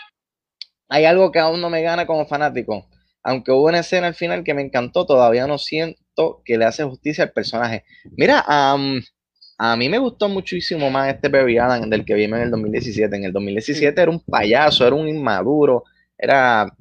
[0.88, 2.86] Hay algo que aún no me gana como fanático.
[3.24, 6.03] Aunque hubo una escena al final que me encantó, todavía no siento
[6.44, 7.84] que le hace justicia al personaje.
[8.16, 12.50] Mira, a mí me gustó muchísimo más este Barry Allen del que vimos en el
[12.50, 13.16] 2017.
[13.16, 15.84] En el 2017 era un payaso, era un inmaduro,
[16.18, 16.72] era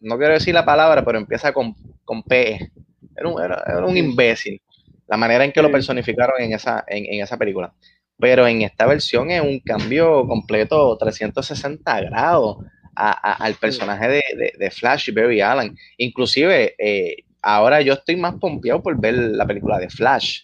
[0.00, 2.70] no quiero decir la palabra, pero empieza con, con P.
[3.16, 4.60] Era un, era, un imbécil.
[5.06, 7.72] La manera en que lo personificaron en esa, en, esa película.
[8.18, 12.58] Pero en esta versión es un cambio completo 360 grados
[12.94, 14.22] al personaje
[14.58, 15.76] de, Flash y Barry Allen.
[15.98, 20.40] Inclusive, eh, ahora yo estoy más pompeado por ver la película de Flash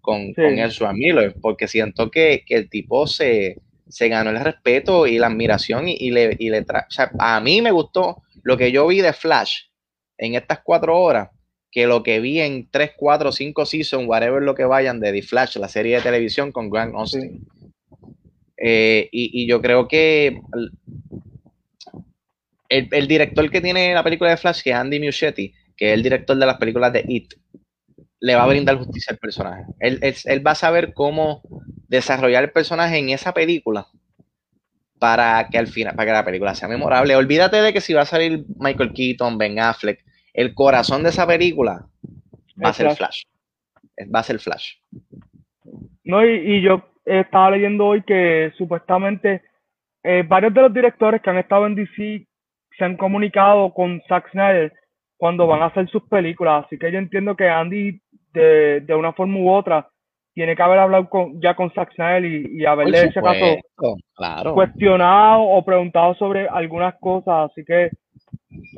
[0.00, 3.56] con, con el Miller, porque siento que, el tipo se,
[4.08, 7.70] ganó el respeto y la admiración y, le, y le o sea, a mí me
[7.70, 9.64] gustó lo que yo vi de Flash
[10.16, 11.28] en estas cuatro horas,
[11.70, 15.22] que lo que vi en tres, cuatro, cinco seasons, whatever lo que vayan de The
[15.22, 17.46] Flash, la serie de televisión con Grant Austin.
[18.56, 20.40] Eh, y, yo creo que
[22.68, 26.02] el, director que tiene la película de Flash, que es Andy Muschietti, que es el
[26.02, 27.32] director de las películas de It,
[28.20, 29.64] le va a brindar justicia al personaje.
[29.80, 31.40] Él, él va a saber cómo
[31.88, 33.86] desarrollar el personaje en esa película
[34.98, 37.16] para que al final, para que la película sea memorable.
[37.16, 41.26] Olvídate de que si va a salir Michael Keaton, Ben Affleck, el corazón de esa
[41.26, 41.86] película
[42.62, 43.22] va a ser Flash.
[44.14, 44.74] Va a ser Flash.
[46.04, 49.42] No, y, yo estaba leyendo hoy que supuestamente
[50.02, 52.26] eh, varios de los directores que han estado en DC
[52.76, 54.72] se han comunicado con Zack Snyder
[55.20, 56.64] cuando van a hacer sus películas.
[56.64, 58.00] Así que yo entiendo que Andy,
[58.32, 59.86] de, de una forma u otra,
[60.32, 65.42] tiene que haber hablado con, ya con Zack Snyder y, y haberle ese caso cuestionado
[65.42, 67.50] o preguntado sobre algunas cosas.
[67.50, 67.90] Así que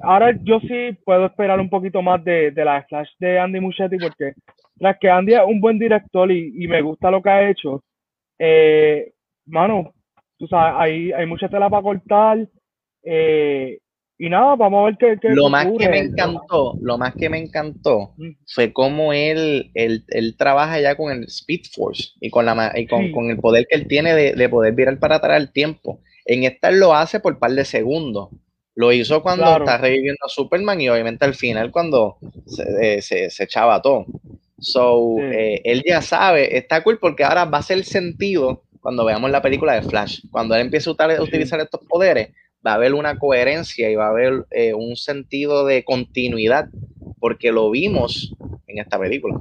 [0.03, 3.99] ahora yo sí puedo esperar un poquito más de, de la Flash de Andy Muschietti
[3.99, 4.33] porque
[4.81, 7.85] tras que Andy es un buen director y, y me gusta lo que ha hecho,
[8.37, 9.13] eh,
[9.47, 9.93] mano,
[10.39, 12.39] tú sabes, hay, hay mucha tela para cortar.
[13.05, 13.79] Eh,
[14.23, 17.39] y nada, vamos a ver qué, Lo más que me encantó, lo más que me
[17.39, 18.15] encantó
[18.47, 22.87] fue cómo él, él, él, trabaja ya con el Speed Force y con, la, y
[22.87, 26.03] con, con el poder que él tiene de, de, poder virar para atrás el tiempo.
[26.25, 28.29] En esta él lo hace por par de segundos.
[28.77, 33.29] Lo hizo cuando está reviviendo a Superman y obviamente al final cuando se, eh, se,
[33.29, 34.07] se echaba todo.
[34.61, 39.33] So, eh, él ya sabe, está cool porque ahora va a ser sentido cuando veamos
[39.33, 40.21] la película de Flash.
[40.31, 42.29] Cuando él empiece a utilizar estos poderes,
[42.67, 46.69] va a haber una coherencia y va a haber eh, un sentido de continuidad,
[47.19, 48.35] porque lo vimos
[48.67, 49.41] en esta película.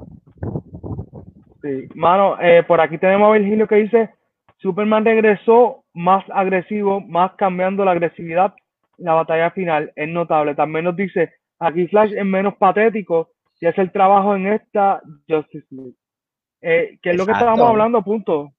[1.61, 4.09] Sí, mano, eh, por aquí tenemos a Virgilio que dice,
[4.57, 8.53] Superman regresó más agresivo, más cambiando la agresividad
[9.01, 10.55] la batalla final, es notable.
[10.55, 15.67] También nos dice, aquí Flash es menos patético y hace el trabajo en esta Justice
[15.71, 15.95] League.
[16.61, 18.51] Eh, que es lo que estábamos hablando, punto.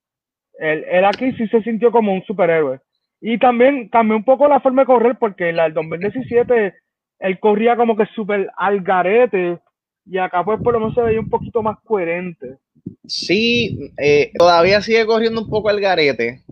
[0.58, 2.80] Él, él aquí sí se sintió como un superhéroe.
[3.24, 6.74] Y también cambió un poco la forma de correr porque en el 2017
[7.20, 9.60] él corría como que súper al garete
[10.04, 12.58] y acá pues por lo menos se veía un poquito más coherente.
[13.06, 16.42] Sí, eh, todavía sigue corriendo un poco al garete,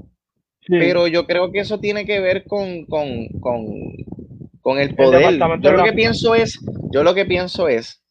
[0.68, 3.66] pero yo creo que eso tiene que ver con, con, con,
[4.60, 5.40] con el poder.
[5.60, 6.60] yo lo que pienso es,
[6.92, 8.04] yo lo que pienso es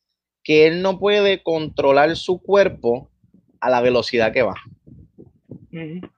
[0.43, 3.09] que él no puede controlar su cuerpo
[3.61, 4.55] a la velocidad que va.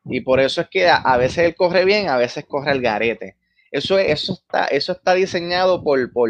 [0.06, 3.36] Y por eso es que a, veces él corre bien, a veces corre el garete.
[3.72, 6.30] Eso, eso, está, eso está diseñado por, por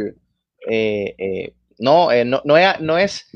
[0.69, 3.29] eh, eh, no, eh, no, no, es, no, es,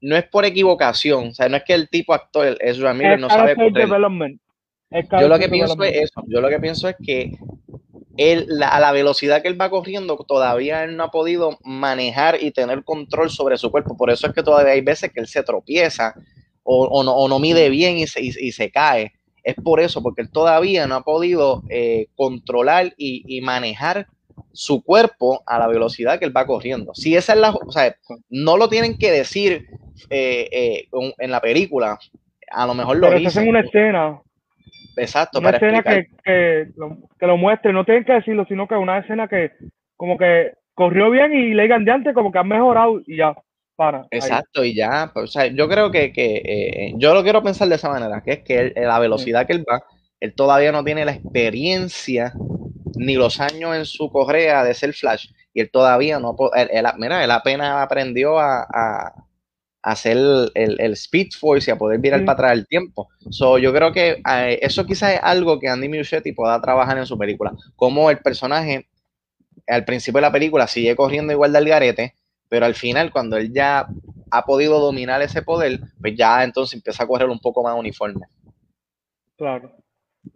[0.00, 1.28] no es por equivocación.
[1.28, 3.88] O sea, no es que el tipo actor, es Ramírez, no sabe correr.
[5.20, 6.22] Yo lo que pienso es eso.
[6.28, 7.36] Yo lo que pienso es que
[8.16, 12.52] él, a la velocidad que él va corriendo, todavía él no ha podido manejar y
[12.52, 13.96] tener control sobre su cuerpo.
[13.96, 16.14] Por eso es que todavía hay veces que él se tropieza
[16.64, 19.12] o, no, mide bien y se, cae.
[19.42, 24.06] Es por eso, porque él todavía no ha podido eh, controlar y, manejar
[24.52, 26.94] su cuerpo a la velocidad que él va corriendo.
[26.94, 27.94] Si esa es la, o sea,
[28.30, 29.66] no lo tienen que decir
[30.10, 31.98] eh, eh, en la película,
[32.50, 33.44] a lo mejor lo dicen.
[33.44, 34.20] en una escena.
[34.96, 35.40] Exacto.
[35.40, 38.98] Una escena que, que, lo, que lo muestre, no tienen que decirlo, sino que una
[38.98, 39.52] escena que
[39.96, 43.34] como que corrió bien y le de antes como que ha mejorado y ya.
[44.10, 47.74] Exacto, y ya, pues, o sea, yo creo que, eh, yo lo quiero pensar de
[47.74, 49.82] esa manera, que es que la velocidad que él va,
[50.20, 52.34] él todavía no tiene la experiencia
[52.96, 57.24] ni los años en su correa de ser Flash, y él todavía no, él, mira,
[57.24, 59.12] él apenas aprendió a,
[59.82, 63.10] hacer el, el, Speed Force y a poder virar para atrás el tiempo.
[63.28, 67.04] So, yo creo que eh, eso quizás es algo que Andy Muschietti pueda trabajar en
[67.04, 68.88] su película, como el personaje
[69.66, 72.14] al principio de la película sigue corriendo igual del garete,
[72.54, 73.84] pero al final, cuando él ya
[74.30, 78.26] ha podido dominar ese poder, pues ya entonces empieza a correr un poco más uniforme.
[79.36, 79.72] Claro.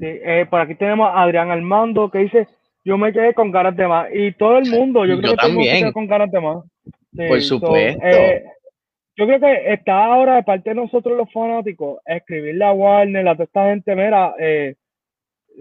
[0.01, 2.49] Eh, por aquí tenemos a Adrián Armando que dice,
[2.85, 4.09] yo me quedé con ganas de más.
[4.13, 5.93] Y todo el mundo, yo, creo que también.
[5.93, 6.65] con ganas de más.
[7.29, 8.03] por supuesto.
[8.03, 8.43] Eh,
[9.17, 13.35] yo creo que está ahora de parte de nosotros los fanáticos, escribirle a Warner, a
[13.35, 14.75] toda esta gente, mira, eh,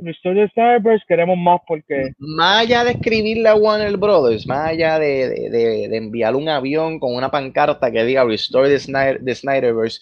[0.02, 2.12] Restore Cyberverse queremos más porque...
[2.18, 7.16] Más allá de escribirle a Warner Brothers, más allá de, de, enviar un avión con
[7.16, 10.02] una pancarta que diga Restore the, Snyder, Snyderverse,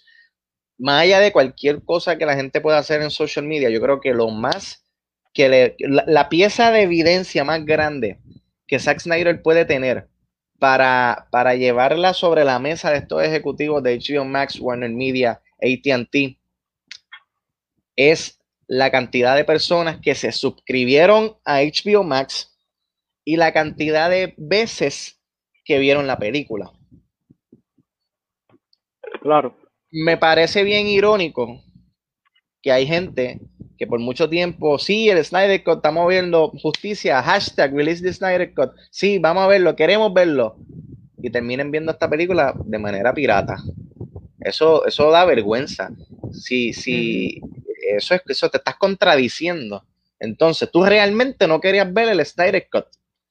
[0.77, 4.01] más allá de cualquier cosa que la gente pueda hacer en social media, yo creo
[4.01, 4.85] que lo más
[5.33, 8.19] que le, la, pieza de evidencia más grande
[8.67, 10.07] que Zack Snyder puede tener
[10.59, 16.37] para, para llevarla sobre la mesa de estos ejecutivos de HBO Max, Warner Media, ATT,
[17.95, 22.57] es la cantidad de personas que se suscribieron a HBO Max
[23.23, 25.21] y la cantidad de veces
[25.63, 26.71] que vieron la película.
[29.21, 29.55] Claro.
[29.91, 31.61] Me parece bien irónico
[32.61, 33.39] que hay gente
[33.77, 38.53] que por mucho tiempo, sí, el Snyder Cut, estamos viendo justicia, hashtag release the Snyder
[38.53, 40.55] Cut, sí, vamos a verlo, queremos verlo,
[41.17, 43.57] y terminen viendo esta película de manera pirata.
[44.39, 45.89] Eso, eso da vergüenza.
[46.31, 47.41] Si, si,
[47.89, 49.85] eso es eso te estás contradiciendo.
[50.19, 52.85] Entonces, tú realmente no querías ver el Snyder Cut.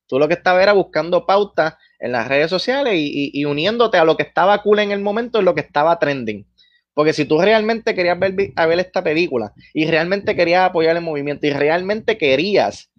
[0.06, 4.16] Tú lo que estabas era buscando pautas en las redes sociales y, uniéndote a lo
[4.16, 6.46] que estaba cool en el momento y lo que estaba trending.
[6.92, 11.02] Porque si tú realmente querías ver, a ver esta película y realmente querías apoyar el
[11.02, 12.90] movimiento y realmente querías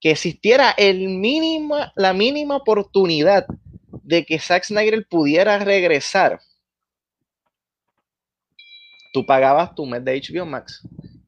[0.00, 3.46] que existiera el mínimo, la mínima oportunidad
[4.02, 6.40] de que Zack Snyder pudiera regresar,
[9.12, 10.82] tú pagabas tu mes de HBO Max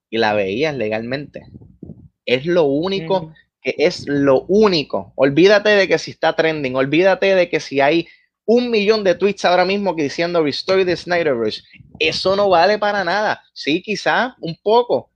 [0.08, 1.46] y la veías legalmente.
[2.26, 5.12] Es lo único que es lo único.
[5.16, 8.06] Olvídate de que si está trending, olvídate de que si hay
[8.46, 11.62] un millón de tweets ahora mismo que diciendo Restore the Snyderverse.
[11.98, 13.40] Eso no vale para nada.
[13.52, 15.10] Sí, quizá un poco.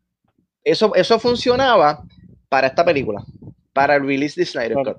[0.63, 2.05] Eso, eso funcionaba
[2.49, 3.25] para esta película,
[3.73, 4.99] para el release de Snyder Cut.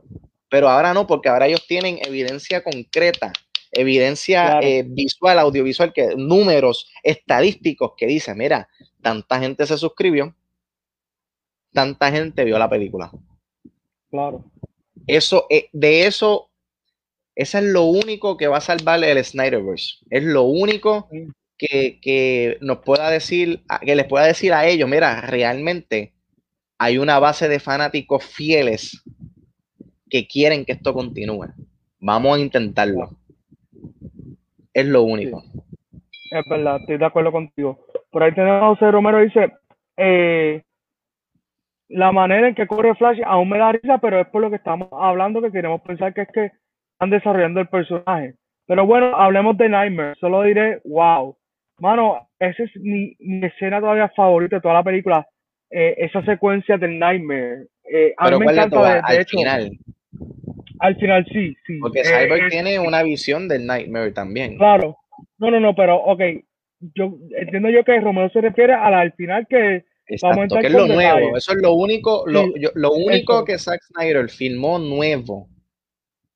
[0.50, 3.32] Pero ahora no, porque ahora ellos tienen evidencia concreta
[3.76, 8.68] evidencia eh, visual, audiovisual, que números estadísticos que dicen, mira,
[9.02, 10.36] tanta gente se suscribió,
[11.72, 13.12] tanta gente vio la película.
[14.10, 14.44] Claro.
[15.06, 16.50] Eso, eh, de eso,
[17.36, 19.98] eso es lo único que va a salvar el Snyderverse.
[20.10, 21.10] Es lo único
[21.58, 26.14] que, que nos pueda decir, que les pueda decir a ellos, mira, realmente
[26.78, 29.04] hay una base de fanáticos fieles
[30.10, 31.48] que quieren que esto continúe.
[32.00, 33.18] Vamos a intentarlo.
[34.76, 35.42] Es lo único.
[36.32, 37.80] Es verdad, estoy de acuerdo contigo.
[38.12, 39.54] Por ahí tenemos a José Romero, dice,
[39.96, 40.62] eh,
[41.88, 44.58] la manera en que corre Flash aún me da risa, pero es por lo que
[44.58, 46.52] estamos hablando que queremos pensar que es que
[46.92, 48.36] están desarrollando el personaje.
[48.68, 50.16] Pero bueno, hablemos de Nightmare.
[50.20, 51.38] Solo diré, wow.
[51.80, 55.26] Mano, esa es mi, escena todavía favorita de toda la película.
[55.70, 57.68] Eh, esa secuencia del Nightmare.
[57.90, 59.72] Eh, a mí me encanta, de, al final.
[60.80, 61.80] Al final sí, sí.
[61.80, 64.58] Porque eh, Cyborg tiene una visión del Nightmare también.
[64.58, 64.98] Claro.
[65.38, 66.22] No, no, no, pero ok.
[66.94, 71.36] Yo entiendo yo que Romeo se refiere al final que Exacto, que es lo nuevo.
[71.38, 72.46] Eso es lo único, lo,
[72.76, 75.48] lo único que Zack Snyder filmó nuevo,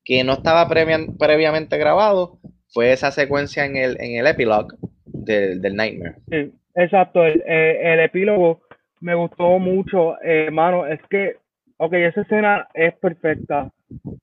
[0.03, 4.75] que no estaba previamente grabado, fue esa secuencia en el, en el epilogue
[5.05, 6.15] del, Nightmare.
[6.29, 8.61] Sí, exacto, el, eh, el, epílogo
[9.01, 11.37] me gustó mucho, hermano, es que,
[11.77, 13.71] ok, esa escena es perfecta.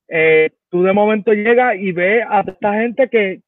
[0.08, 3.40] Eh, tú de momento llegas y ves a esta gente que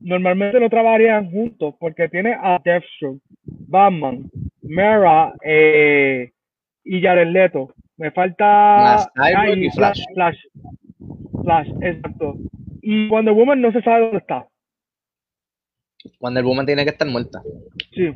[0.00, 4.30] normalmente no trabajarían juntos, porque tiene a Deathstroke, Batman,
[4.62, 6.32] Mera eh,
[6.84, 7.74] y Jared Leto.
[7.96, 10.00] Me falta Flash.
[10.14, 10.38] Flash.
[11.42, 12.36] Flash, exacto.
[12.82, 14.46] Y Wonder Woman no se sabe dónde está.
[16.18, 17.42] Wonder Woman tiene que estar muerta.
[17.92, 18.10] Sí.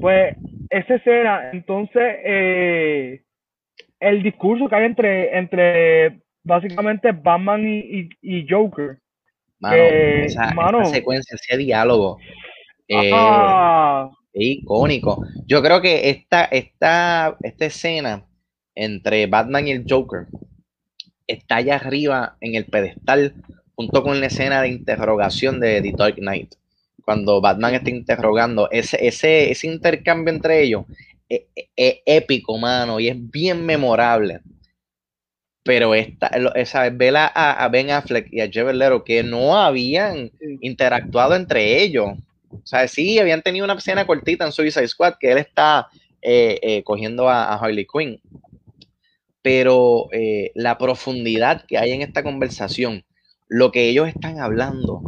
[0.00, 0.34] Pues
[0.70, 3.22] esa escena, entonces, eh,
[4.00, 8.98] el discurso que hay entre, entre básicamente Batman y, y, Joker.
[9.58, 12.18] Mano, esa, secuencia, ese diálogo.
[12.88, 13.10] Eh,
[14.32, 15.24] es icónico.
[15.46, 18.26] Yo creo que esta, esta, esta escena
[18.74, 20.26] entre Batman y el Joker
[21.26, 23.34] está allá arriba en el pedestal
[23.74, 26.54] junto con la escena de interrogación de The Dark Knight.
[27.04, 30.84] Cuando Batman está interrogando, ese, ese, ese intercambio entre ellos
[31.76, 34.40] es, épico, mano, y es bien memorable.
[35.64, 41.36] Pero esta, esa vela a, a, Ben Affleck y a Leto que no habían interactuado
[41.36, 42.10] entre ellos.
[42.50, 45.88] O sea, sí, habían tenido una escena cortita en Suicide Squad que él está
[46.20, 48.20] eh, eh, cogiendo a, a, Harley Quinn.
[49.40, 53.04] Pero eh, la profundidad que hay en esta conversación,
[53.48, 55.02] lo que ellos están hablando,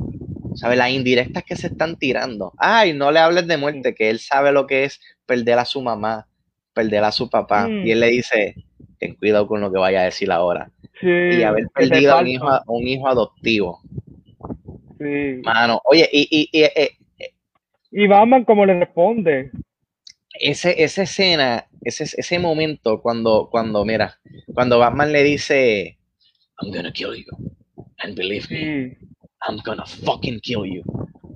[0.55, 0.78] ¿sabes?
[0.78, 2.52] Las indirectas que se están tirando.
[2.59, 5.82] Ay, no le hables de muerte, que él sabe lo que es perder a su
[5.82, 6.26] mamá,
[6.72, 7.68] perder a su papá.
[7.68, 8.57] Y él le dice,
[9.05, 10.70] ten cuidado con lo que vaya a decir ahora.
[11.02, 13.82] y haber perdido a un, hijo, un hijo adoptivo.
[14.98, 15.42] Sí.
[15.44, 16.26] Mano, oye, y...
[16.30, 16.72] Y, y, eh,
[17.18, 17.30] eh,
[17.90, 19.50] y Batman como le responde.
[20.40, 24.18] Ese, esa escena, ese, ese momento cuando, cuando, mira,
[24.55, 25.98] cuando Batman le dice,
[26.61, 27.52] I'm gonna kill you.
[27.98, 28.96] And believe me,
[29.46, 30.82] I'm gonna fucking kill you.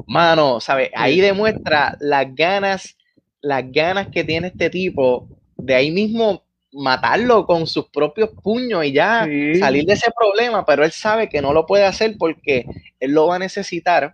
[0.06, 0.90] Mano, ¿sabes?
[0.94, 2.96] Ahí demuestra las ganas,
[3.42, 8.92] las ganas que tiene este tipo de ahí mismo matarlo con sus propios puños y
[8.92, 9.26] ya
[9.58, 12.66] salir de ese problema, pero él sabe que no lo puede hacer porque
[13.00, 14.12] él lo va a necesitar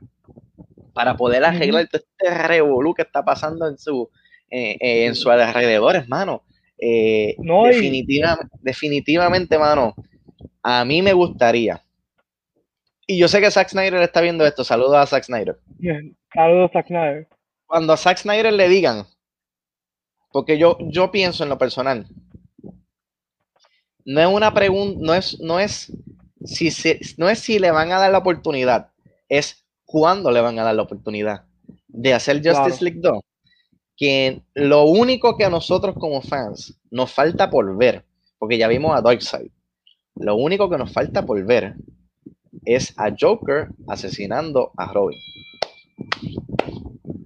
[0.93, 4.09] para poder arreglar todo este revolú que está pasando en su,
[4.51, 6.45] eh, eh, en su alrededor, hermano.
[6.79, 9.95] Eh, no, definitivamente, mano,
[10.63, 11.85] a mí me gustaría
[13.07, 14.65] y yo sé que Zack Snyder está viendo esto.
[14.65, 15.59] Saludos a Zack Snyder.
[16.33, 17.29] Saludos a Zack Snyder.
[17.67, 19.05] Cuando a Zack Snyder le digan,
[20.33, 22.07] porque yo, yo pienso en lo personal,
[24.05, 25.93] no es una pregunta, no es, no es
[26.45, 26.71] si
[27.17, 28.91] no es si le van a dar la oportunidad,
[29.29, 31.45] es cuándo le van a dar la oportunidad
[31.89, 33.21] de hacer Justice League 2.
[33.97, 38.05] Que lo único que a nosotros como fans nos falta por ver,
[38.39, 39.51] porque ya vimos a Darkseid,
[40.17, 41.75] lo único que nos falta por ver
[42.65, 45.19] es a Joker asesinando a Robin.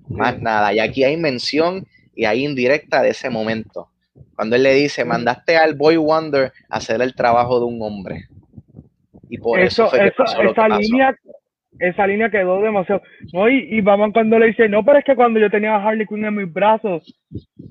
[0.08, 0.72] Más nada.
[0.72, 3.90] Y aquí hay mención y hay indirecta de ese momento.
[4.38, 8.28] Cuando él le dice, mandaste al Boy Wonder a hacer el trabajo de un hombre.
[9.28, 11.12] Y por eso, fue esa línea
[11.80, 13.02] esa línea quedó demasiado.
[13.32, 16.06] No, y, y cuando le dice, no, pero es que cuando yo tenía a Harley
[16.06, 17.02] Quinn en mis brazos,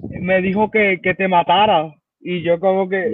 [0.10, 1.96] me dijo que, te matara.
[2.20, 3.12] Y yo como que,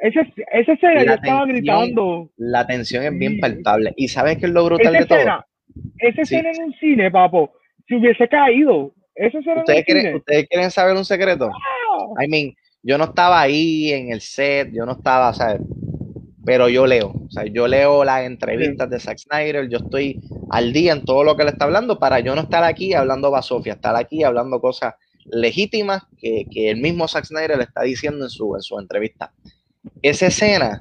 [0.00, 0.20] esa,
[0.50, 2.30] esa escena yo estaba gritando.
[2.38, 3.92] La tensión es bien palpable.
[3.94, 5.44] ¿Y sabes qué es lo brutal de todo?
[5.98, 7.52] Esa escena en un cine, papo,
[7.86, 8.94] si hubiese caído.
[9.14, 11.50] Esa escena ¿Ustedes, quieren, ¿Ustedes quieren saber un secreto?
[12.18, 15.60] I mean, yo no estaba ahí en el set, yo no estaba, ¿sabes?
[16.44, 20.20] Pero yo leo, o sea, yo leo las entrevistas de Zack Snyder, yo estoy
[20.50, 23.30] al día en todo lo que le está hablando para yo no estar aquí hablando
[23.30, 24.94] basofia, estar aquí hablando cosas
[25.26, 29.32] legítimas que, que el mismo Zack Snyder le está diciendo en su, en su entrevista
[30.02, 30.78] esa escena,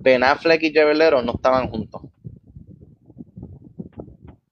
[0.00, 2.02] Ben Affleck y Jared no estaban juntos.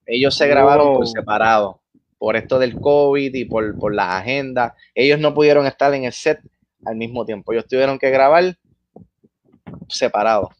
[0.05, 1.81] Ellos se grabaron por separado,
[2.19, 4.75] por esto del COVID y por, por la agenda.
[4.95, 6.41] Ellos no pudieron estar en el set
[6.85, 7.53] al mismo tiempo.
[7.53, 8.57] Ellos tuvieron que grabar
[9.89, 10.51] separados.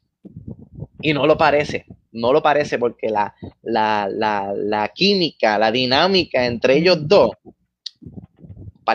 [1.01, 6.47] Y no lo parece, no lo parece porque la, la, la, la química, la dinámica
[6.47, 7.33] entre ellos dos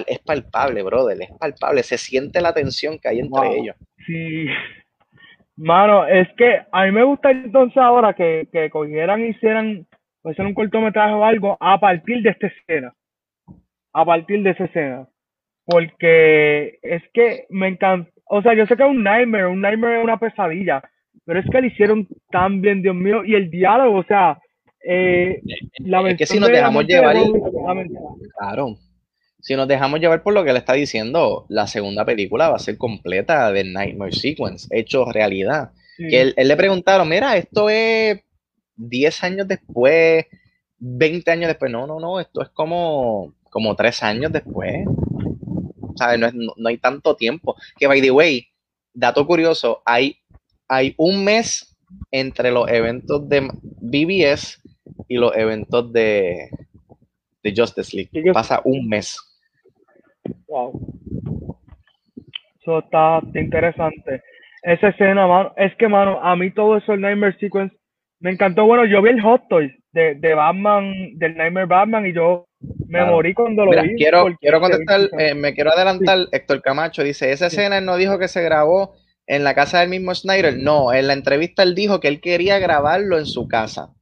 [0.07, 3.75] es palpable, brother, es palpable, se siente la tensión que hay entre ellos.
[4.05, 4.45] Sí.
[5.57, 9.85] Mano, es que a mí me gusta entonces ahora que, que cogieran y hicieran,
[10.29, 12.93] hicieran un cortometraje o algo a partir de esta escena.
[13.93, 15.07] A partir de esa escena.
[15.65, 18.09] Porque es que me encanta.
[18.25, 20.81] O sea, yo sé que es un nightmare, un nightmare es una pesadilla.
[21.25, 23.23] Pero es que lo hicieron tan bien, Dios mío.
[23.25, 24.39] Y el diálogo, o sea,
[24.83, 25.41] eh,
[25.79, 27.15] la es que si nos dejamos llevar.
[28.37, 28.77] Claro
[29.41, 32.59] si nos dejamos llevar por lo que le está diciendo, la segunda película va a
[32.59, 35.71] ser completa de Nightmare Sequence, hecho realidad.
[35.97, 38.21] Que él, le preguntaron, mira, esto es
[38.75, 40.25] 10 años después,
[40.79, 41.71] 20 años después.
[41.71, 44.85] No, no, no, esto es como, como 3 años después.
[45.95, 46.19] ¿Sabes?
[46.19, 47.55] No, no, hay tanto tiempo.
[47.77, 48.47] Que, by the way,
[48.93, 50.17] dato curioso, hay,
[50.67, 51.77] hay un mes
[52.11, 53.49] entre los eventos de
[53.81, 54.61] BBS
[55.07, 56.49] y los eventos de,
[57.43, 58.31] de Justice League.
[58.33, 59.17] Pasa un mes.
[60.47, 61.01] Wow.
[62.61, 64.23] Eso está interesante.
[64.61, 67.75] Esa escena, mano, es que, mano, a mí todo eso, el Nightmare Sequence,
[68.21, 68.65] me encantó.
[68.65, 72.45] Bueno, yo vi el Hot Toys de, de Batman, del Nightmare Batman, y yo
[72.87, 73.95] me morí cuando lo vi.
[73.95, 76.27] Quiero, quiero contestar, eh, me quiero adelantar.
[76.31, 78.93] Héctor Camacho dice: Esa escena él no dijo que se grabó
[79.27, 80.57] en la casa del mismo Snyder.
[80.57, 83.93] No, en la entrevista él dijo que él quería grabarlo en su casa.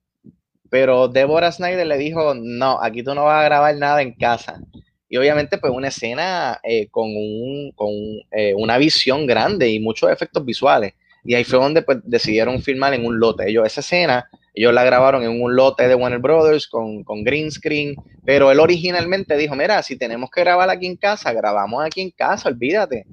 [0.70, 4.60] Pero Deborah Snyder le dijo: No, aquí tú no vas a grabar nada en casa.
[5.08, 7.90] Y obviamente, pues una escena eh, con, un, con
[8.32, 10.94] eh, una visión grande y muchos efectos visuales.
[11.30, 13.48] Y ahí fue donde pues, decidieron filmar en un lote.
[13.48, 17.52] Ellos, esa escena, ellos la grabaron en un lote de Warner Brothers con, con green
[17.52, 17.94] screen.
[18.26, 22.10] Pero él originalmente dijo: Mira, si tenemos que grabar aquí en casa, grabamos aquí en
[22.10, 23.06] casa, olvídate.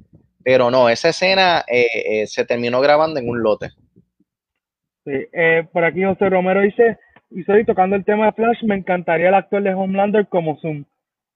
[0.42, 3.68] Pero no, esa escena eh, se terminó grabando en un lote.
[5.04, 5.12] Sí,
[5.70, 6.96] por aquí José Romero dice:
[7.30, 10.86] Y estoy tocando el tema de Flash, me encantaría el actor de Homelander como Zoom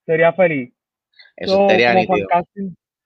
[0.07, 0.73] sería feliz.
[1.37, 2.27] Eso sería nítido.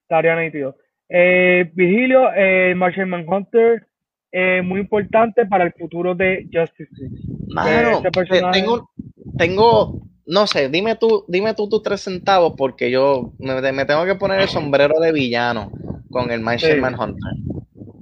[0.02, 0.76] Estaría nítido.
[1.08, 3.86] Eh, Vigilio, eh, Martian Manhunter,
[4.32, 7.16] eh, muy importante para el futuro de Justice League.
[7.48, 8.90] Mano, este tengo,
[9.38, 14.16] tengo, no sé, dime tú, dime tú tus tres centavos porque yo me, tengo que
[14.16, 15.70] poner el sombrero de villano
[16.10, 17.32] con el Martian Manhunter.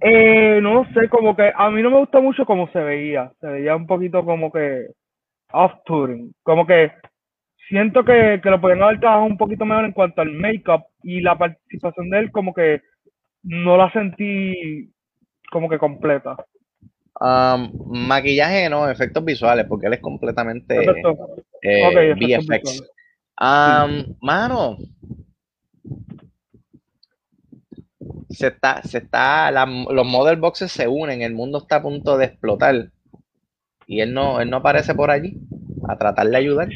[0.00, 3.30] Eh, no sé, como que a mí no me gusta mucho cómo se veía.
[3.40, 4.86] Se veía un poquito como que
[5.52, 6.34] off-touring.
[6.42, 6.92] Como que
[7.68, 11.20] siento que, que lo podrían haber trabajado un poquito mejor en cuanto al make-up y
[11.20, 12.80] la participación de él como que
[13.42, 14.90] no la sentí
[15.50, 16.36] como que completa.
[17.20, 17.70] Um,
[18.06, 20.84] maquillaje no, efectos visuales, porque él es completamente
[21.62, 22.82] eh, VFX.
[23.40, 24.76] Um, mano,
[28.30, 32.26] se está, se está, los model boxes se unen, el mundo está a punto de
[32.26, 32.90] explotar
[33.86, 35.38] y él no, él no aparece por allí
[35.88, 36.68] a tratar de ayudar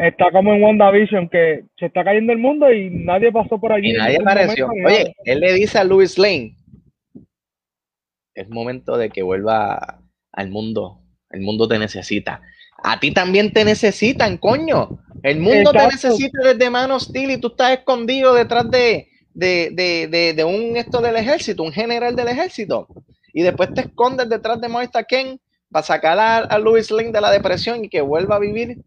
[0.00, 3.90] está como en WandaVision, que se está cayendo el mundo y nadie pasó por allí.
[3.90, 4.68] Y nadie apareció.
[4.86, 6.56] Oye, él le dice a Louis Lane,
[8.34, 10.00] es momento de que vuelva
[10.32, 11.02] al mundo.
[11.28, 12.40] El mundo te necesita.
[12.82, 15.00] A ti también te necesitan, coño.
[15.22, 20.78] El mundo te necesita desde mano hostil y tú estás escondido detrás de, de, un
[20.78, 22.88] esto del ejército, un general del ejército.
[23.34, 25.38] Y después te escondes detrás de Martha Ken
[25.70, 28.78] para sacar a, a Louis Lane de la depresión y que vuelva a vivir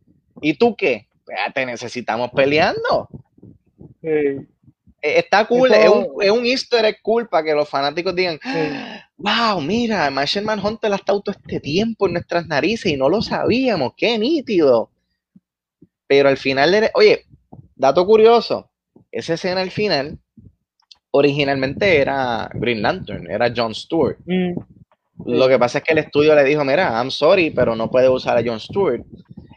[0.44, 1.08] ¿Y tú qué?
[1.26, 3.08] Pues, te necesitamos peleando.
[4.02, 4.46] E,
[5.02, 8.40] está cool, es, un, es, un, easter egg cool para que los fanáticos digan,
[9.18, 13.22] wow, mira, Martian Manhunter ha estado todo este tiempo en nuestras narices y no lo
[13.22, 14.92] sabíamos, qué nítido.
[16.08, 17.26] Pero al final, oye,
[17.76, 18.70] dato curioso,
[19.12, 20.20] esa escena al final
[21.12, 24.18] originalmente era Green Lantern, era John Stewart.
[24.26, 24.60] Mm.
[25.26, 28.10] Lo que pasa es que el estudio le dijo, mira, I'm sorry, pero no puede
[28.10, 29.04] usar a John Stewart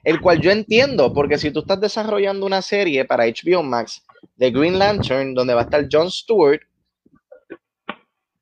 [0.06, 4.52] el cual yo entiendo, porque si tú estás desarrollando una serie para HBO Max de
[4.52, 6.60] Green Lantern, donde va a estar John Stewart,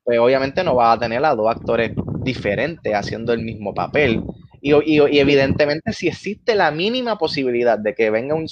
[0.03, 4.21] pues obviamente no va a tener a dos actores diferentes haciendo el mismo papel.
[4.61, 8.47] Y, evidentemente, si existe la mínima posibilidad de que venga un,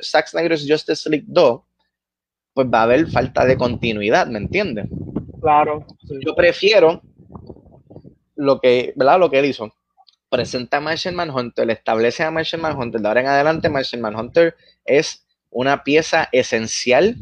[0.00, 1.60] Zack Snyder's Justice League 2,
[2.54, 4.86] pues va a haber falta de continuidad, ¿me entiendes?
[5.40, 5.84] Claro.
[6.24, 7.02] Yo prefiero
[8.36, 9.18] lo que, ¿verdad?
[9.18, 9.72] Lo que él hizo
[10.36, 14.54] presenta a Martian Manhunter, le establece a Martian Manhunter, de ahora en adelante Martian Manhunter
[14.84, 17.16] es una pieza esencial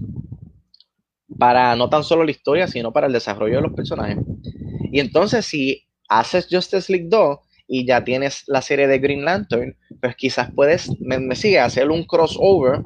[1.39, 4.19] para no tan solo la historia, sino para el desarrollo de los personajes.
[4.91, 7.39] Y entonces si haces Justice League 2
[7.69, 12.03] y ya tienes la serie de Green Lantern, pues quizás puedes, me, sigue, hacer un
[12.03, 12.81] crossover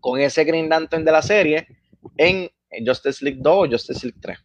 [0.00, 1.68] con ese Green Lantern de la serie
[2.16, 2.48] en
[2.84, 4.38] Justice League 2 o Justice League 3.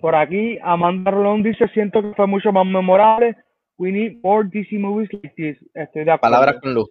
[0.00, 3.36] Por aquí, Amanda Rolón dice, siento que fue mucho más memorable
[3.78, 5.56] We need more DC movies like this.
[5.74, 6.20] Estoy de acuerdo.
[6.20, 6.90] Palabras con luz.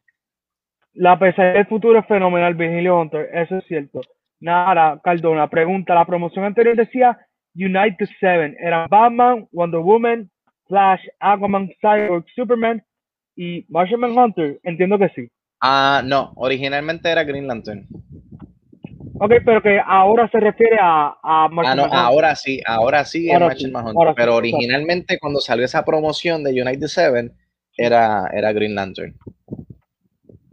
[0.93, 3.29] La pesadilla del futuro es fenomenal, Virgilio Hunter.
[3.33, 4.01] Eso es cierto.
[4.39, 5.93] Nada, Cardona, pregunta.
[5.93, 7.17] La promoción anterior decía
[7.55, 8.55] United Seven.
[8.59, 10.29] Era Batman, Wonder Woman,
[10.67, 12.81] Flash, Aquaman, Cyborg, Superman
[13.35, 14.59] y Martian Manhunter.
[14.63, 15.29] Entiendo que sí.
[15.59, 16.31] Ah, no.
[16.35, 17.85] Originalmente era Green Lantern.
[19.19, 23.39] Ok, pero que ahora se refiere a, a ah, no, ahora sí, ahora sí es
[23.39, 27.31] Martian Manhunter, pero originalmente cuando salió esa promoción de United Seven
[27.75, 29.15] era, era Green Lantern.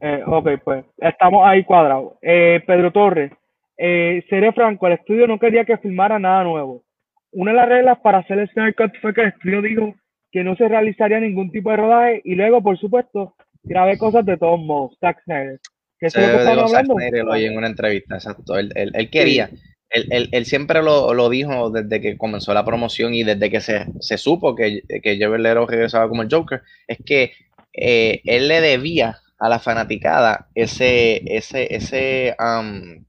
[0.01, 2.15] Eh, ok, pues estamos ahí cuadrados.
[2.23, 3.33] Eh, Pedro Torres,
[3.77, 6.85] eh, seré franco, el estudio no quería que filmara nada nuevo.
[7.33, 9.95] Una de las reglas para hacer el Snyder Cut fue que el estudio dijo
[10.31, 14.37] que no se realizaría ningún tipo de rodaje y luego, por supuesto, grabé cosas de
[14.37, 15.59] todos modos, Zack Snyder.
[16.05, 16.95] Que eso es lo que hablando.
[17.31, 18.59] Hoy en una entrevista, exacto.
[18.59, 19.49] Él, él, quería,
[19.89, 23.87] él, él, siempre lo, lo, dijo desde que comenzó la promoción y desde que se,
[24.01, 27.33] se supo que, que Javier Lero regresaba como el Joker, es que
[27.73, 33.03] eh, él le debía a la fanaticada ese, ese, ese um,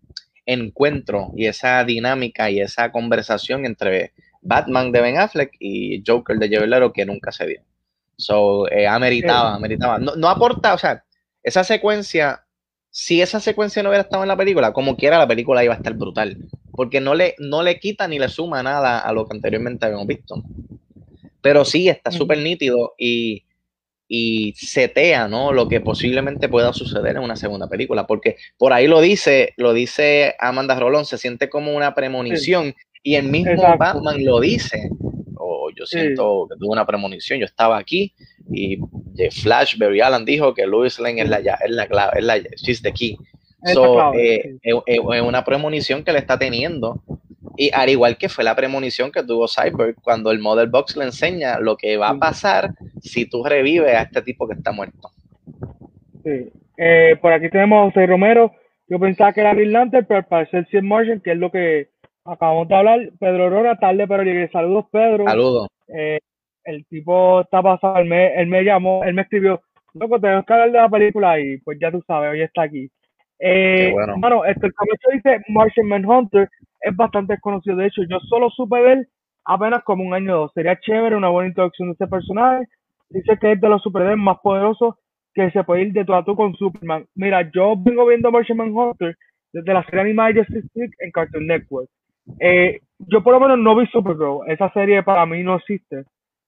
[0.45, 6.47] encuentro y esa dinámica y esa conversación entre Batman de Ben Affleck y Joker de
[6.47, 7.61] Javier Lero que nunca se dio.
[8.17, 9.99] So, eh, ameritaba, ameritaba.
[9.99, 11.03] No, no aporta, o sea,
[11.43, 12.44] esa secuencia
[12.97, 15.77] si esa secuencia no hubiera estado en la película, como quiera la película iba a
[15.77, 16.37] estar brutal,
[16.71, 20.07] porque no le, no le quita ni le suma nada a lo que anteriormente habíamos
[20.07, 20.41] visto.
[21.41, 23.43] Pero sí, está súper nítido y,
[24.07, 25.51] y setea, ¿no?
[25.51, 29.73] Lo que posiblemente pueda suceder en una segunda película, porque por ahí lo dice, lo
[29.73, 34.89] dice Amanda Rolón, se siente como una premonición y el mismo Batman lo dice.
[35.75, 38.13] Yo siento que tuve una premonición, yo estaba aquí
[38.51, 38.77] y
[39.31, 42.81] Flash, Barry Allen dijo que Louis Lane es la, es la clave, es la, she's
[42.81, 43.17] the key.
[43.73, 47.01] So, eh, es, una premonición que le está teniendo.
[47.57, 51.05] Y al igual que fue la premonición que tuvo Cyber cuando el Model Box le
[51.05, 52.71] enseña lo que va a pasar
[53.01, 55.09] si tú revives a este tipo que está muerto.
[56.23, 56.51] Sí.
[56.77, 58.51] Eh, por aquí tenemos a José Romero.
[58.87, 61.89] Yo pensaba que era Bill Lantern, pero para ser Cien Martian, que es lo que
[62.25, 62.99] acabamos de hablar.
[63.19, 64.49] Pedro Aurora, tarde, pero llegué.
[64.49, 65.25] Saludos, Pedro.
[65.25, 65.67] Saludos.
[65.87, 66.19] Eh,
[66.65, 69.61] el tipo está pasado, él me, él me llamó, él me escribió,
[69.93, 72.89] loco, tenemos que hablar de la película y pues ya tú sabes, hoy está aquí.
[73.39, 74.45] Eh, bueno.
[74.45, 76.49] este, el comienzo dice Martian Manhunter
[76.79, 79.07] es bastante desconocido, de hecho yo solo supe de él
[79.43, 82.65] apenas como un año o dos, sería chévere una buena introducción de este personaje,
[83.09, 84.95] dice que es de los superhéroes más poderosos
[85.33, 87.05] que se puede ir de tú a tú con Superman.
[87.13, 89.17] Mira, yo vengo viendo Martian Manhunter
[89.51, 91.89] desde la serie animada Justice League en Cartoon Network.
[92.39, 96.05] Eh, yo por lo menos no vi Supergirl, esa serie para mí no existe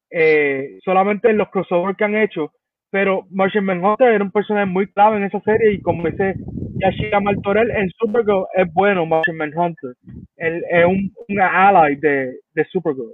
[0.09, 2.51] eh, solamente los crossovers que han hecho,
[2.89, 6.35] pero Martian Manhunter era un personaje muy clave en esa serie y como dice
[6.75, 9.93] Yashira Martorell en Supergirl es bueno Martian Manhunter,
[10.37, 13.13] él es un, ally de, de Supergirl.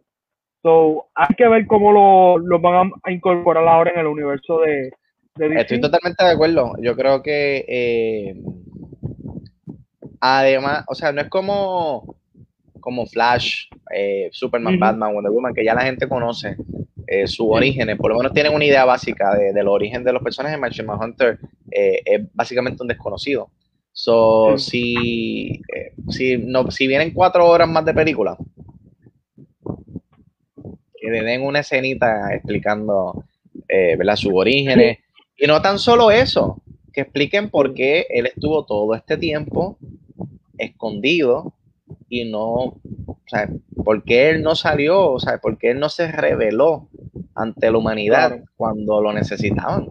[0.62, 4.92] So, hay que ver cómo lo, lo van a incorporar ahora en el universo de,
[5.36, 6.74] de Estoy totalmente de acuerdo.
[6.80, 8.36] Yo creo que eh,
[10.22, 12.16] además, o sea, no es como
[12.84, 16.58] como Flash, eh, Superman, Batman, Wonder Woman, que ya la gente conoce
[17.08, 20.22] eh, sus orígenes, por lo menos tienen una idea básica de, del origen de los
[20.22, 21.40] personajes, Martian Hunter
[21.72, 23.50] eh, es básicamente un desconocido.
[23.94, 25.62] So, si,
[26.10, 28.36] si, no, si vienen cuatro horas más de película,
[31.00, 33.24] que le den una escenita explicando
[33.70, 34.16] ¿verdad?
[34.16, 34.98] sus orígenes,
[35.38, 36.62] y no tan solo eso,
[36.92, 39.78] que expliquen por qué él estuvo todo este tiempo
[40.58, 41.54] escondido
[42.14, 43.50] y no, o sea,
[43.84, 45.14] ¿por qué él no salió?
[45.14, 46.90] O sea, ¿por qué él no se reveló
[47.34, 49.88] ante la humanidad cuando lo necesitaban?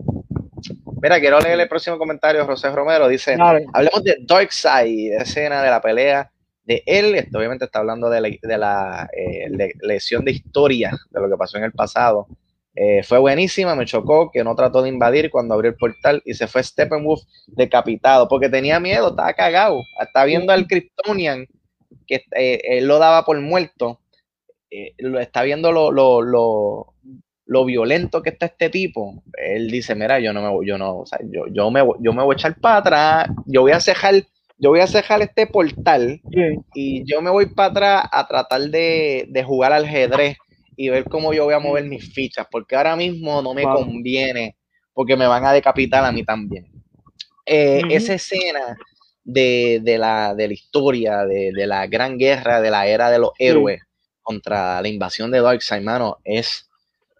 [1.03, 3.09] Mira, quiero leer el próximo comentario, José Romero.
[3.09, 6.31] Dice, hablemos de Darkseid, escena de la pelea
[6.63, 7.17] de él.
[7.17, 9.51] Esto obviamente está hablando de la, de la eh,
[9.81, 12.29] lesión de historia de lo que pasó en el pasado.
[12.77, 16.35] Eh, fue buenísima, me chocó que no trató de invadir cuando abrió el portal y
[16.35, 19.81] se fue Steppenwolf decapitado porque tenía miedo, estaba cagado.
[20.01, 21.49] Está viendo al Kryptonian
[22.07, 24.01] que eh, él lo daba por muerto,
[24.71, 26.95] eh, lo está viendo lo, lo, lo,
[27.45, 31.01] lo, violento que está este tipo, él dice, mira, yo no me voy, yo no,
[31.01, 33.81] o sea, yo, yo, me, yo me voy a echar para atrás, yo voy a
[33.81, 34.15] cejar,
[34.59, 36.21] yo voy a cejar este portal
[36.75, 40.37] y yo me voy para atrás a tratar de, de, jugar al ajedrez
[40.77, 44.57] y ver cómo yo voy a mover mis fichas, porque ahora mismo no me conviene,
[44.95, 46.67] porque me van a decapitar a mí también.
[47.45, 48.77] Eh, esa escena
[49.25, 53.83] de, la, de la historia, de, la gran guerra, de la era de los héroes
[54.23, 56.69] contra la invasión de Darkseid, mano, es,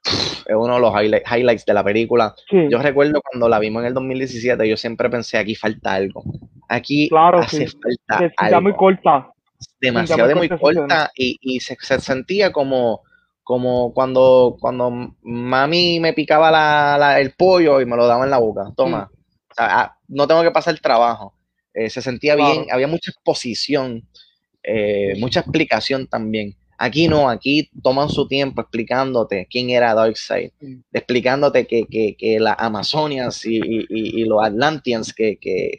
[0.05, 2.35] es uno de los highlights de la película.
[2.51, 6.23] Yo recuerdo cuando la vimos en el 2017, yo siempre pensé, aquí falta algo.
[6.69, 8.61] Aquí hace falta algo.
[8.63, 9.29] muy corta.
[9.81, 13.03] Demasiado muy, corta y, se, sentía como
[13.45, 18.39] como cuando, cuando mami me picaba la, el pollo y me lo daba en la
[18.39, 18.73] boca.
[18.77, 19.11] Toma,
[19.59, 21.35] ah, no tengo que pasar el trabajo.
[21.75, 24.07] Eh, se sentía bien, había mucha exposición,
[24.63, 26.55] eh, mucha explicación también.
[26.77, 30.51] Aquí no, aquí toman su tiempo explicándote quién era Darkseid,
[30.93, 35.79] explicándote que, que, que las Amazonias y, y, los Atlanteans, que, que,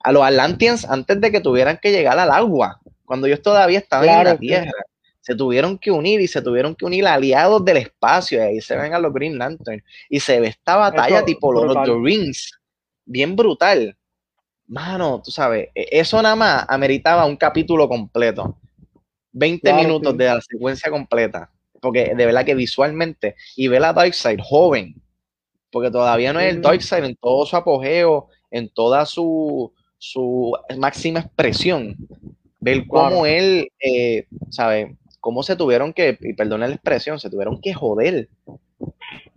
[0.00, 4.08] a los Atlanteans antes de que tuvieran que llegar al agua, cuando ellos todavía estaban
[4.08, 4.72] en la Tierra,
[5.20, 8.76] se tuvieron que unir y se tuvieron que unir aliados del espacio, y ahí se
[8.76, 12.58] ven a los Green Lantern, y se ve esta batalla tipo los The Rings,
[13.04, 13.96] bien brutal
[14.70, 18.56] mano, tú sabes, e, eso nada más ameritaba un capítulo completo.
[19.32, 21.50] 20 minutos de la secuencia completa.
[21.80, 24.94] porque de verdad que visualmente, y ver a Darkseid joven,
[25.72, 31.20] porque todavía no es el Darkseid en todo su apogeo, en toda su, su máxima
[31.20, 31.96] expresión.
[32.58, 34.96] Ver cómo él, eh, ¿sabe?
[35.20, 38.28] Cómo se tuvieron que, y perdona la expresión, se tuvieron que joder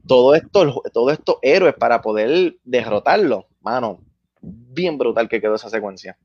[0.06, 3.48] todo esto, todos estos héroes para poder derrotarlo.
[3.62, 4.00] Mano,
[4.44, 6.18] bien brutal que quedó esa secuencia.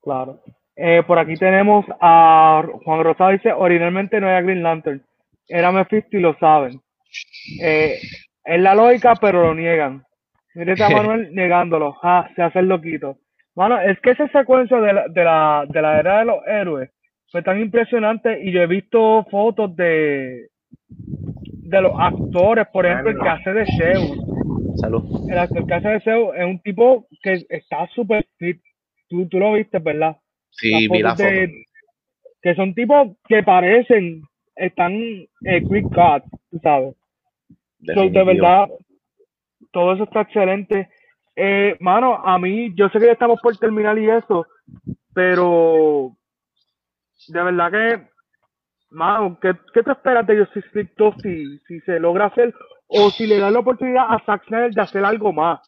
[0.00, 0.40] Claro.
[0.74, 5.02] Eh, por aquí tenemos a Juan Rosado dice, originalmente no era Green Lantern,
[5.46, 6.80] era Mephisto y lo saben.
[7.60, 7.98] Eh,
[8.44, 10.02] es la lógica, pero lo niegan.
[10.54, 11.96] Mire a Manuel negándolo.
[12.02, 13.18] Ah, se hace el loquito.
[13.54, 16.90] Mano, es que esa secuencia de la, de la, de la era de los héroes
[17.30, 20.48] fue tan impresionante y yo he visto fotos de,
[20.88, 24.18] de los actores, por ejemplo, el que hace de Zeus.
[24.74, 25.04] Salud.
[25.26, 28.60] El que hace de Zeus es un tipo que está súper fit.
[29.08, 30.16] Tú, tú lo viste, ¿verdad?
[30.50, 31.28] Sí, vi la foto.
[32.42, 34.22] que son tipos que parecen,
[34.56, 36.94] están eh, quick cut, tú sabes.
[37.78, 38.68] de verdad,
[39.70, 40.88] todo eso está excelente.
[41.36, 44.46] Eh, mano, a mí, yo sé que ya estamos por terminar y eso,
[45.14, 46.12] pero
[47.28, 48.02] de verdad que,
[48.90, 50.90] mano, ¿qué, qué te esperas de Justice
[51.22, 52.54] si, si se logra hacer
[52.94, 55.60] o si le dan la oportunidad a Zack Snyder de hacer algo más?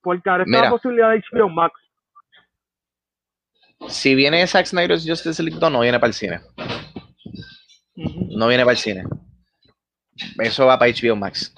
[0.00, 1.74] Porque ahora está la posibilidad de HBO Max.
[3.88, 6.40] Si viene Zack Snyder Justice League 2, no viene para el cine.
[7.94, 9.04] No viene para el cine.
[10.38, 11.54] Eso va para HBO Max.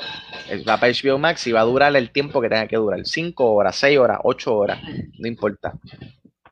[0.68, 3.00] Va para HBO Max y va a durar el tiempo que tenga que durar.
[3.04, 4.78] 5 horas, 6 horas, 8 horas.
[5.18, 5.74] No importa.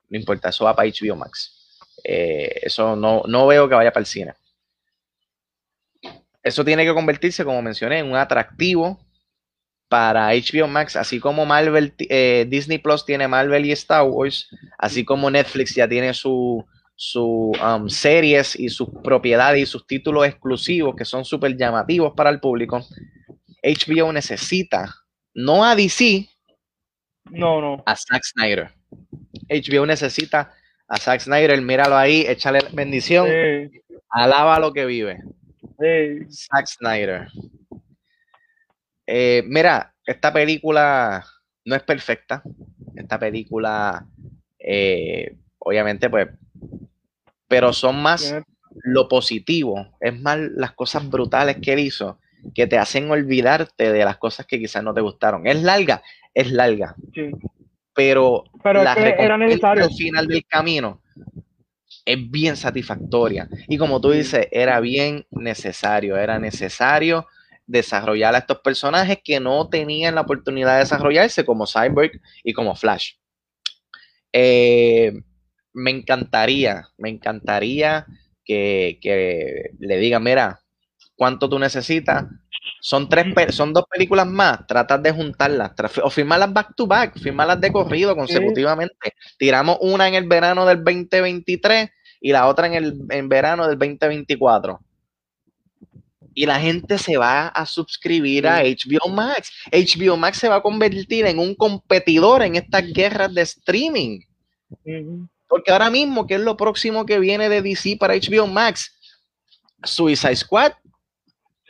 [0.09, 0.51] No importa.
[0.51, 1.89] Eso va para HBO Max.
[2.05, 4.35] Eh, eso no, no veo que vaya para el cine.
[6.43, 8.99] Eso tiene que convertirse, como mencioné, en un atractivo
[9.89, 15.05] para HBO Max, así como Marvel, eh, Disney Plus tiene Marvel y Star Wars, así
[15.05, 16.65] como Netflix ya tiene su,
[16.95, 22.31] sus um, series y sus propiedades y sus títulos exclusivos que son súper llamativos para
[22.31, 22.81] el público,
[23.63, 24.95] HBO necesita,
[25.35, 26.27] no a DC,
[27.31, 27.83] no, no.
[27.85, 28.71] a Zack Snyder.
[29.51, 30.55] HBO necesita
[30.89, 33.29] a Zack Snyder, míralo ahí, échale bendición,
[34.09, 35.19] alaba lo que vive.
[36.31, 37.29] Zack Snyder.
[39.07, 41.25] Eh, mira, esta película
[41.65, 42.43] no es perfecta.
[42.95, 44.07] Esta película,
[44.59, 46.29] eh, obviamente, pues
[47.53, 48.35] pero son más
[48.83, 52.19] lo positivo, es más las cosas brutales que él hizo
[52.55, 55.47] que te hacen olvidarte de las cosas que quizás no te gustaron.
[55.47, 56.03] Es larga,
[56.33, 56.97] es larga.
[57.95, 59.85] Pero, la era necesario.
[59.85, 61.02] al final del camino
[62.05, 63.49] es bien satisfactoria.
[63.69, 67.27] Y como tú dices, era bien necesario, era necesario
[67.67, 72.75] desarrollar a estos personajes que no tenían la oportunidad de desarrollarse como Cyborg y como
[72.75, 73.13] Flash.
[74.33, 75.13] Eh,
[75.73, 78.07] me encantaría, me encantaría
[78.45, 80.61] que, le digan, mira,
[81.23, 82.25] ¿cuánto tú necesitas?
[82.81, 85.71] Son tres, son dos películas más, tratas de juntarlas,
[86.03, 89.15] o firmarlas back to back, firmarlas de corrido consecutivamente.
[89.39, 91.91] Tiramos una en el verano del 2023
[92.23, 94.81] y la otra en el en verano del 2024.
[96.35, 99.53] Y la gente se va a suscribir a HBO Max.
[99.71, 104.23] HBO Max se va a convertir en un competidor en estas guerras de streaming.
[105.47, 108.99] Porque ahora mismo, ¿qué es lo próximo que viene de DC para HBO Max?
[109.85, 110.73] Suicide Squad,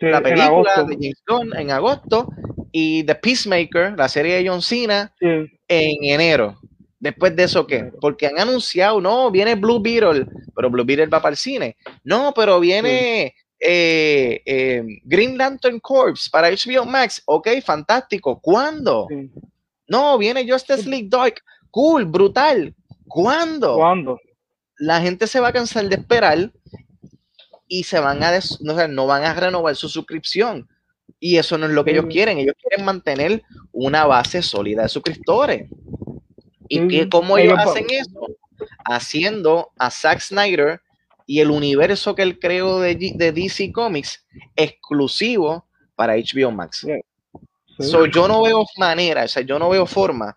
[0.03, 2.29] la película de James Gunn en agosto,
[2.73, 6.59] y The Peacemaker, la serie de John Cena, en enero.
[6.99, 7.91] Después de eso, ¿qué?
[8.01, 11.77] Porque han anunciado, no, viene Blue Beetle, pero Blue Beetle va para el cine.
[12.05, 17.23] No, pero viene eh, eh, Green Lantern Corps para HBO Max.
[17.27, 18.41] Ok, fantástico.
[18.41, 19.09] ¿Cuándo?
[19.89, 21.43] No, viene Justice League Dark.
[21.71, 22.75] Cool, brutal.
[23.09, 23.77] ¿Cuándo?
[23.77, 24.21] ¿Cuándo?
[24.79, 26.51] La gente se va a cansar de esperar
[27.73, 30.69] y se van a no, no van a renovar su suscripción.
[31.19, 32.37] Y eso no es lo que ellos quieren.
[32.37, 33.43] Ellos quieren mantener
[33.73, 35.71] una base sólida de suscriptores.
[36.69, 37.09] ¿Y mm.
[37.09, 38.27] cómo ellos hacen eso?
[38.85, 40.83] Haciendo a Zack Snyder
[41.27, 44.23] y el universo que él creó de, de DC Comics
[44.55, 46.87] exclusivo para HBO Max.
[48.13, 50.37] yo no veo manera, o sea, yo no veo forma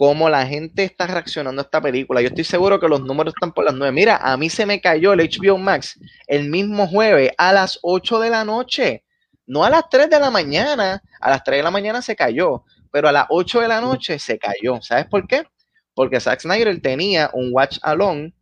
[0.00, 2.22] cómo la gente está reaccionando a esta película.
[2.22, 3.92] Yo estoy seguro que los números están por las nueve.
[3.92, 8.18] Mira, a mí se me cayó el HBO Max el mismo jueves a las 8
[8.20, 9.04] de la noche,
[9.46, 11.02] no a las 3 de la mañana.
[11.20, 14.18] A las 3 de la mañana se cayó, pero a las 8 de la noche
[14.18, 14.80] se cayó.
[14.80, 15.44] ¿Sabes por qué?
[15.92, 18.32] Porque Zack Snyder tenía un watch alone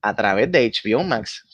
[0.00, 1.44] a través de HBO Max.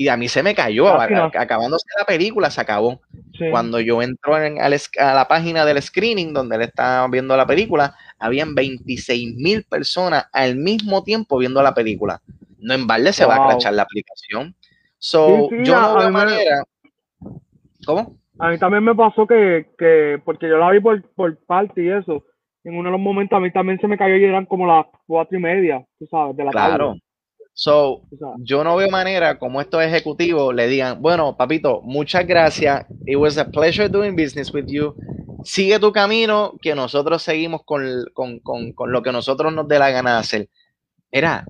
[0.00, 3.02] Y a mí se me cayó, acabándose la película, se acabó.
[3.50, 8.54] Cuando yo entro a la página del screening donde él estaba viendo la película, habían
[8.54, 12.22] 26 mil personas al mismo tiempo viendo la película.
[12.60, 14.54] No en balde se va a crachar la aplicación.
[14.96, 16.62] So, yo no veo manera.
[17.84, 18.16] ¿Cómo?
[18.38, 21.90] A mí también me pasó que, que porque yo la vi por, por parte y
[21.90, 22.24] eso.
[22.64, 24.86] En uno de los momentos a mí también se me cayó y eran como las
[25.06, 26.94] cuatro y media, tú sabes, de la Claro.
[27.52, 28.02] So,
[28.38, 32.86] yo no veo manera como estos ejecutivos le digan, bueno, papito, muchas gracias.
[33.06, 34.94] It was a pleasure doing business with you.
[35.44, 39.78] Sigue tu camino, que nosotros seguimos con, con, con, con lo que nosotros nos dé
[39.78, 40.48] la gana de hacer.
[41.10, 41.44] Era,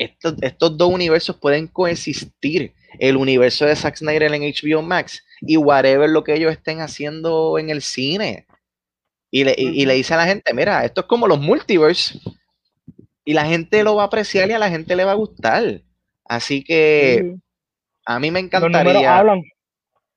[0.00, 2.72] estos, estos dos universos pueden coexistir.
[2.98, 7.58] El universo de Zack Snyder en HBO Max y whatever lo que ellos estén haciendo
[7.58, 8.46] en el cine.
[9.30, 12.18] Y le, y, le dice a la gente, mira, esto es como los multiverse.
[13.24, 15.82] Y la gente lo va a apreciar y a la gente le va a gustar.
[16.24, 17.36] Así que
[18.06, 19.24] a mí me encantaría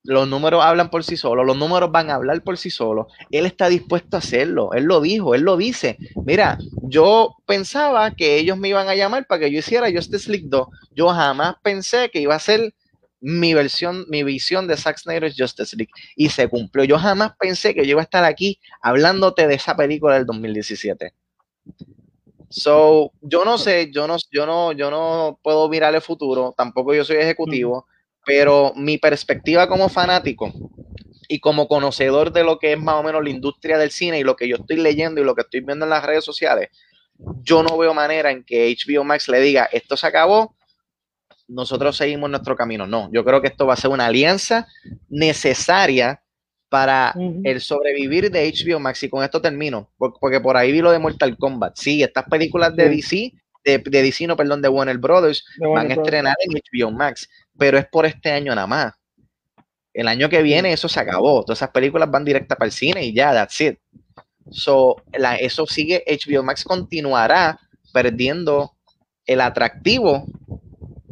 [0.03, 3.07] los números hablan por sí solos, los números van a hablar por sí solos.
[3.31, 5.97] Él está dispuesto a hacerlo, él lo dijo, él lo dice.
[6.25, 10.47] Mira, yo pensaba que ellos me iban a llamar para que yo hiciera Justice League
[10.49, 10.67] 2.
[10.91, 12.73] Yo jamás pensé que iba a ser
[13.21, 15.91] mi versión, mi visión de Zack Snyder's Justice League.
[16.17, 16.83] Y se cumplió.
[16.83, 21.13] Yo jamás pensé que yo iba a estar aquí hablándote de esa película del 2017.
[22.55, 26.93] So, yo no sé, yo no, yo no, yo no puedo mirar el futuro, tampoco
[26.93, 27.87] yo soy ejecutivo,
[28.23, 30.53] pero mi perspectiva como fanático
[31.27, 34.23] y como conocedor de lo que es más o menos la industria del cine y
[34.23, 36.69] lo que yo estoy leyendo y lo que estoy viendo en las redes sociales,
[37.41, 40.55] yo no veo manera en que HBO Max le diga, esto se acabó,
[41.47, 42.85] nosotros seguimos nuestro camino.
[42.85, 44.67] No, yo creo que esto va a ser una alianza
[45.09, 46.22] necesaria
[46.73, 47.13] para
[47.43, 49.03] el sobrevivir de HBO Max.
[49.03, 51.77] Y con esto termino, porque por ahí vi lo de Mortal Kombat.
[51.77, 53.31] Sí, estas películas de DC,
[53.63, 57.77] de, de DC, no, perdón, de Warner Brothers, van a estrenar en HBO Max pero
[57.77, 58.93] es por este año nada más.
[59.93, 61.43] El año que viene eso se acabó.
[61.43, 63.77] Todas esas películas van directas para el cine y ya, that's it.
[64.49, 64.95] So,
[65.39, 67.59] eso sigue, HBO Max continuará
[67.93, 68.71] perdiendo
[69.27, 70.25] el atractivo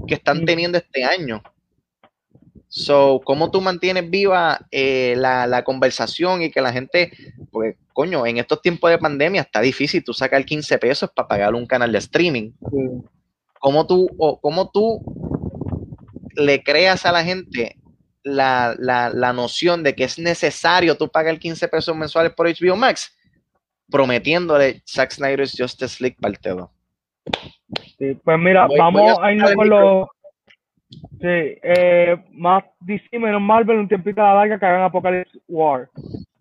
[0.07, 1.43] que están teniendo este año.
[2.73, 7.11] So, ¿cómo tú mantienes viva eh, la, conversación y que la gente,
[7.51, 11.53] pues, coño, en estos tiempos de pandemia está difícil tú sacar 15 pesos para pagar
[11.53, 12.51] un canal de streaming?
[13.59, 15.01] ¿Cómo tú, o, cómo tú
[16.37, 17.75] le creas a la gente
[18.23, 23.13] la, noción de que es necesario tú pagar 15 pesos mensuales por HBO Max,
[23.89, 26.69] prometiéndole Zack Snyder's Justice League parte 2.
[27.97, 30.07] Sí, pues mira, vamos a, irnos con los.
[31.19, 31.27] Sí,
[31.63, 35.89] eh, más DC menos Marvel, un tiempito a la larga que hagan Apocalypse War.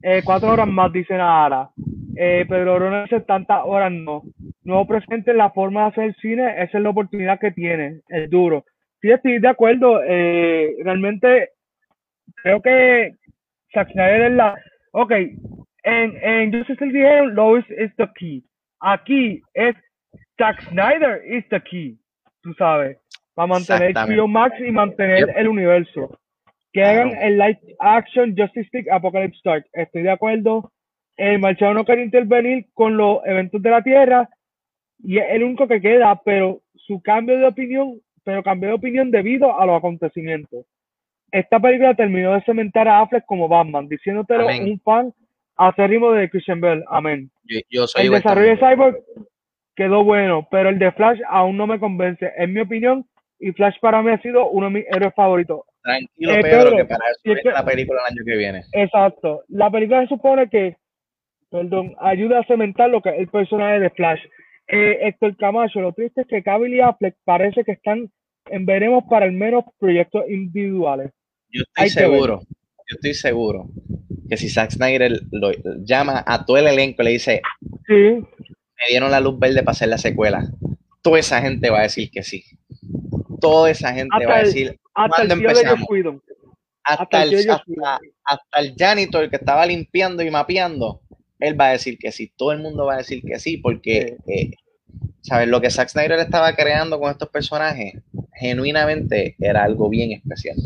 [0.03, 1.71] Eh, cuatro horas más, dice Nara.
[2.17, 4.23] Eh, pero no dice tantas horas, no.
[4.65, 8.65] Nuevo presente, la forma de hacer cine, esa es la oportunidad que tiene, es duro.
[9.01, 10.03] Sí, estoy de acuerdo.
[10.03, 11.51] Eh, realmente
[12.43, 13.15] creo que
[13.73, 14.55] Zack Snyder es la.
[14.93, 18.43] Ok, en, en Justice League dijeron Lois is the key.
[18.81, 19.77] Aquí es
[20.39, 21.99] Zack Snyder is the key.
[22.43, 23.00] Tú sabes.
[23.41, 26.19] Para mantener HBO Max y mantener el universo.
[26.75, 29.65] Que hagan el live action Justice League Apocalypse Start.
[29.73, 30.71] Estoy de acuerdo.
[31.17, 34.29] El marchado no quiere intervenir con los eventos de la Tierra
[35.03, 39.11] y es el único que queda, pero su cambio de opinión pero cambié de opinión
[39.11, 40.67] debido a los acontecimientos.
[41.33, 45.15] Esta película terminó de cementar a Affleck como Batman, diciéndotelo un fan
[45.57, 46.85] acérrimo de Christian Bell.
[46.89, 47.31] Amén.
[47.71, 48.97] Yo, soy el desarrollo de Cyborg
[49.75, 53.07] quedó bueno, pero el de Flash aún no me convence, en mi opinión,
[53.41, 55.63] y Flash para mí ha sido uno de mis héroes favoritos.
[55.83, 58.63] Tranquilo, eh, Pedro, que para eso es la película el año que viene.
[58.73, 59.43] Exacto.
[59.49, 60.77] La película se supone que,
[61.51, 64.21] perdón, ayuda a cementar lo que es el personaje de Flash
[64.73, 68.11] eh, Héctor Camacho, lo triste es que Cavill y Affleck parece que están
[68.51, 71.11] en veremos para al menos proyectos individuales.
[71.51, 72.41] Yo estoy seguro,
[72.89, 73.69] yo estoy seguro
[74.29, 75.51] que si Zack Snyder lo
[75.83, 77.43] llama a todo el elenco y le dice,
[77.89, 77.95] sí.
[77.95, 80.49] me dieron la luz verde para hacer la secuela,
[81.03, 82.45] toda esa gente va a decir que sí.
[83.41, 85.87] Toda esa gente va a decir, hasta el empezamos?
[86.83, 87.51] Hasta, el,
[88.25, 91.01] hasta el janitor que estaba limpiando y mapeando,
[91.39, 94.17] él va a decir que sí, todo el mundo va a decir que sí, porque,
[94.27, 94.51] eh,
[95.21, 95.49] ¿sabes?
[95.49, 97.95] Lo que Zack Snyder estaba creando con estos personajes,
[98.35, 100.57] genuinamente era algo bien especial.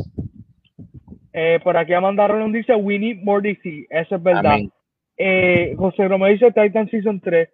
[1.33, 4.59] Eh, por aquí Amanda Roland dice, we need more DC, eso es verdad.
[5.17, 7.49] Eh, José Romero dice Titan Season 3,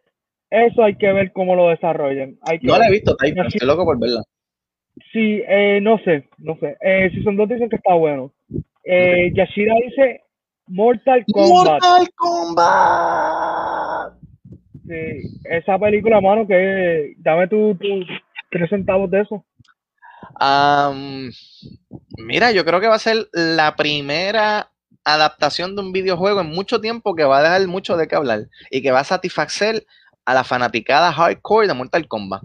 [0.50, 2.38] eso hay que ver cómo lo desarrollan.
[2.62, 4.22] no la he visto, Titan, estoy loco por verla.
[5.12, 5.42] Sí,
[5.80, 6.76] no sé, no sé.
[7.12, 8.32] Season 2 dicen que está bueno.
[8.84, 10.22] Yashira dice,
[10.66, 11.82] Mortal Kombat.
[11.82, 14.12] Mortal Kombat.
[14.86, 17.76] Sí, esa película, mano, que dame tu,
[18.50, 19.44] tres centavos de eso.
[22.18, 24.70] mira, yo creo que va a ser la primera
[25.04, 28.48] adaptación de un videojuego en mucho tiempo que va a dejar mucho de qué hablar
[28.70, 29.86] y que va a satisfacer
[30.24, 32.42] a la fanaticada hardcore de Mortal Kombat.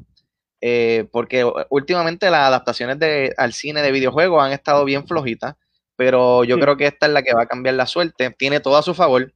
[0.61, 5.55] eh, porque últimamente las adaptaciones de, al cine de videojuegos han estado bien flojitas,
[5.95, 8.31] pero yo creo que esta es la que va a cambiar la suerte.
[8.31, 9.33] Tiene todo a su favor,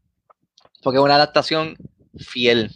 [0.82, 1.76] porque es una adaptación
[2.18, 2.72] fiel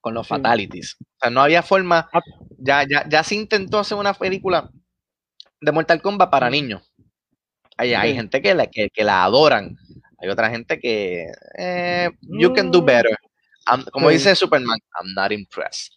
[0.00, 0.96] con los fatalities.
[1.00, 2.20] O sea, no había forma, ah.
[2.58, 4.70] ya, ya, ya se intentó hacer una película
[5.60, 6.92] de Mortal Kombat para niños.
[7.76, 9.76] Hay, hay gente que la, que, la adoran.
[10.18, 11.26] Hay otra gente que
[11.58, 12.86] eh, you can do mm.
[13.92, 15.92] Como dice Superman, I'm not impressed.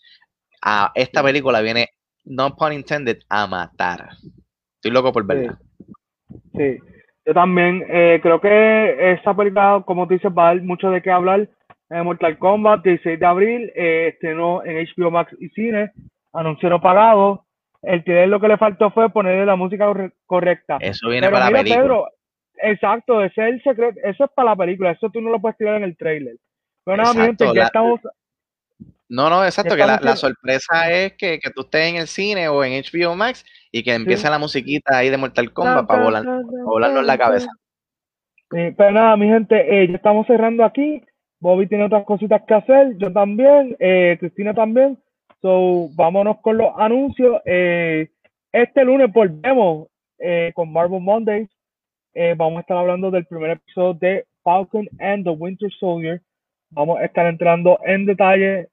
[0.61, 1.87] A esta película viene,
[2.25, 4.09] no pun intended, a matar.
[4.75, 5.57] Estoy loco por verla.
[6.55, 6.77] Sí.
[7.25, 11.01] Yo también eh, creo que esta película, como tú dices, va a dar mucho de
[11.01, 11.47] qué hablar.
[11.89, 15.91] Eh, Mortal Kombat, 16 de abril, eh, estrenó en HBO Max y Cine,
[16.33, 17.45] anuncio no pagado.
[17.81, 19.93] El que lo que le faltó fue ponerle la música
[20.25, 20.77] correcta.
[20.81, 22.09] Eso viene para la película.
[22.63, 25.57] exacto, ese es el secreto, eso es para la película, eso tú no lo puedes
[25.57, 26.35] tirar en el trailer.
[26.89, 27.99] Pero nada, gente, ya estamos.
[29.07, 32.63] No, no, exacto, que la, sorpresa es que, que, tú estés en el cine o
[32.63, 36.25] en HBO Max y que empiece la musiquita ahí de Mortal Kombat para, volar,
[36.63, 37.49] volarnos la cabeza.
[38.49, 41.03] pero nada, mi gente, eh, ya estamos cerrando aquí.
[41.39, 44.97] Bobby tiene otras cositas que hacer, yo también, eh, Cristina también.
[45.41, 47.41] So, vámonos con los anuncios.
[47.45, 48.09] Eh,
[48.51, 49.87] este lunes volvemos
[50.17, 51.49] eh, con Marvel Mondays.
[52.13, 56.21] Eh, vamos a estar hablando del primer episodio de Falcon and the Winter Soldier.
[56.71, 58.67] Vamos a estar entrando en detalle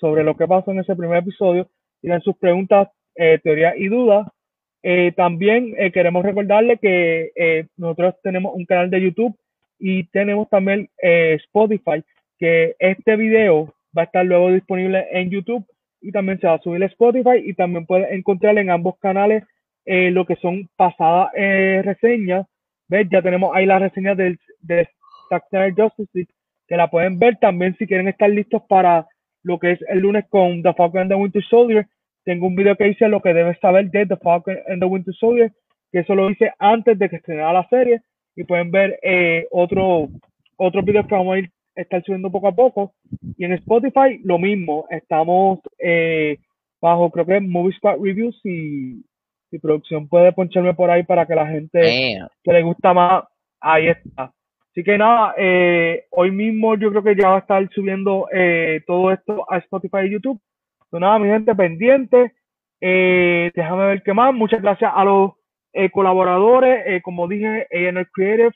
[0.00, 1.68] sobre lo que pasó en ese primer episodio.
[2.00, 2.88] Tienen sus preguntas,
[3.42, 4.26] teorías y dudas.
[5.16, 9.36] también queremos recordarle que nosotros tenemos un canal de YouTube
[9.78, 12.02] y tenemos también Spotify,
[12.38, 15.64] que este video va a estar luego disponible en YouTube
[16.00, 19.44] y también se va a subir a Spotify y también puedes encontrar en ambos canales
[19.84, 22.46] eh, lo que son pasadas eh, reseñas.
[22.88, 23.08] ¿Ves?
[23.10, 24.88] Ya tenemos ahí las reseñas del, de
[25.28, 25.44] Zack
[25.76, 26.32] Justice League
[26.72, 29.06] que la pueden ver también si quieren estar listos para
[29.42, 31.86] lo que es el lunes con The Falcon and the Winter Soldier.
[32.24, 35.12] Tengo un video que dice lo que debes saber de The Falcon and the Winter
[35.12, 35.52] Soldier,
[35.92, 38.00] que eso lo hice antes de que estrenara la serie
[38.34, 40.08] y pueden ver eh, otro,
[40.56, 42.94] otros videos que vamos a ir estar subiendo poco a poco.
[43.36, 46.38] Y en Spotify lo mismo, estamos eh,
[46.80, 49.04] bajo creo que Movie Spot Reviews y,
[49.60, 53.24] producción puede poncharme por ahí para que la gente que le gusta más,
[53.60, 54.32] ahí está.
[54.72, 58.80] Así que nada, eh, hoy mismo yo creo que ya va a estar subiendo eh,
[58.86, 60.40] todo esto a Spotify y YouTube.
[60.84, 62.32] Entonces nada, mi gente pendiente.
[62.80, 64.32] déjame ver qué más.
[64.32, 65.32] Muchas gracias a los
[65.92, 68.52] colaboradores, como dije, ANR Creative,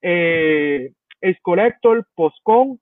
[0.00, 2.80] es Collector, Postcon.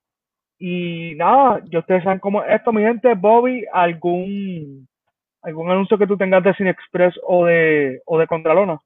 [0.59, 3.13] Y nada, yo ustedes saben cómo esto, mi gente.
[3.15, 4.87] Bobby, ¿algún,
[5.41, 8.79] algún anuncio que tú tengas de Cine Express o de, o de Contralona?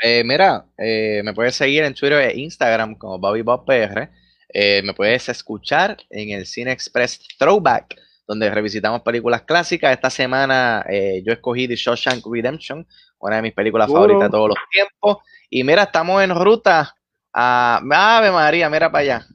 [0.00, 4.10] Eh, mira, eh, me puedes seguir en Twitter e Instagram como Bobby Bob PR.
[4.48, 9.92] Eh, me puedes escuchar en el Cine Express Throwback, donde revisitamos películas clásicas.
[9.92, 10.84] Esta semana
[11.24, 12.86] yo escogí The Shawshank Redemption,
[13.18, 15.18] una de mis películas favoritas de todos los tiempos.
[15.50, 16.94] Y mira, estamos en ruta
[17.34, 19.26] Ah, Ave María, mira para allá.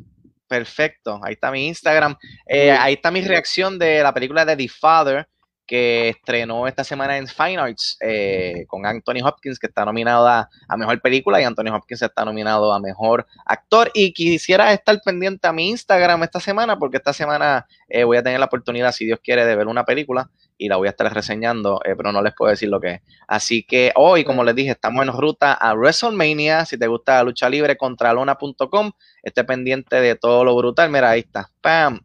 [0.47, 2.16] Perfecto, ahí está mi Instagram.
[2.47, 5.28] Eh, ahí está mi reacción de la película de The Father
[5.70, 10.50] que estrenó esta semana en Fine Arts eh, con Anthony Hopkins, que está nominado a,
[10.76, 13.92] Mejor Película, y Anthony Hopkins está nominado a Mejor Actor.
[13.94, 18.24] Y quisiera estar pendiente a mi Instagram esta semana, porque esta semana eh, voy a
[18.24, 21.14] tener la oportunidad, si Dios quiere, de ver una película y la voy a estar
[21.14, 23.02] reseñando, eh, pero no les puedo decir lo que es.
[23.28, 26.66] Así que hoy, como les dije, estamos en ruta a WrestleMania.
[26.66, 28.92] Si te gusta la lucha libre, contralona.com,
[29.22, 30.90] esté pendiente de todo lo brutal.
[30.90, 31.52] Mira, ahí está.
[31.62, 32.00] ¡Pam!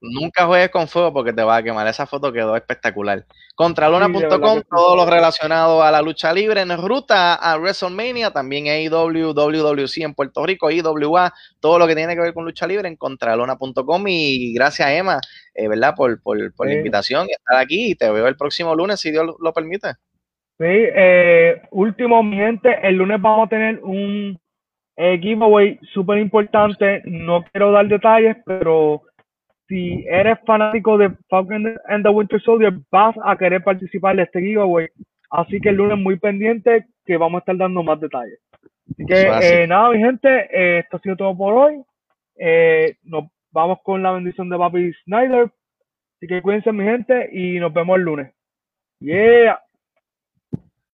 [0.00, 1.86] Nunca juegues con fuego porque te va a quemar.
[1.86, 3.24] Esa foto quedó espectacular.
[3.54, 9.98] Contralona.com, todo lo relacionado a la lucha libre en ruta a WrestleMania, también AEW, WWC
[9.98, 14.04] en Puerto Rico, IWA, todo lo que tiene que ver con lucha libre en contralona.com.
[14.08, 15.20] Y gracias, Emma,
[15.54, 15.94] eh, ¿verdad?
[15.94, 17.90] Por, la invitación y estar aquí.
[17.90, 19.92] Y te veo el próximo lunes, si Dios lo permite.
[20.58, 24.38] Sí, eh, último, mi gente, el lunes vamos a tener un
[24.96, 27.02] eh, giveaway súper importante.
[27.04, 29.02] No quiero dar detalles, pero
[29.68, 34.40] si eres fanático de Falcon and the Winter Soldier, vas a querer participar de este
[34.40, 34.88] giveaway.
[35.30, 38.38] Así que el lunes muy pendiente que vamos a estar dando más detalles.
[38.90, 41.82] Así que eh, nada, mi gente, eh, esto ha sido todo por hoy.
[42.36, 45.50] Eh, nos vamos con la bendición de Papi Snyder.
[46.16, 48.32] Así que cuídense, mi gente, y nos vemos el lunes.
[49.00, 49.60] Yeah.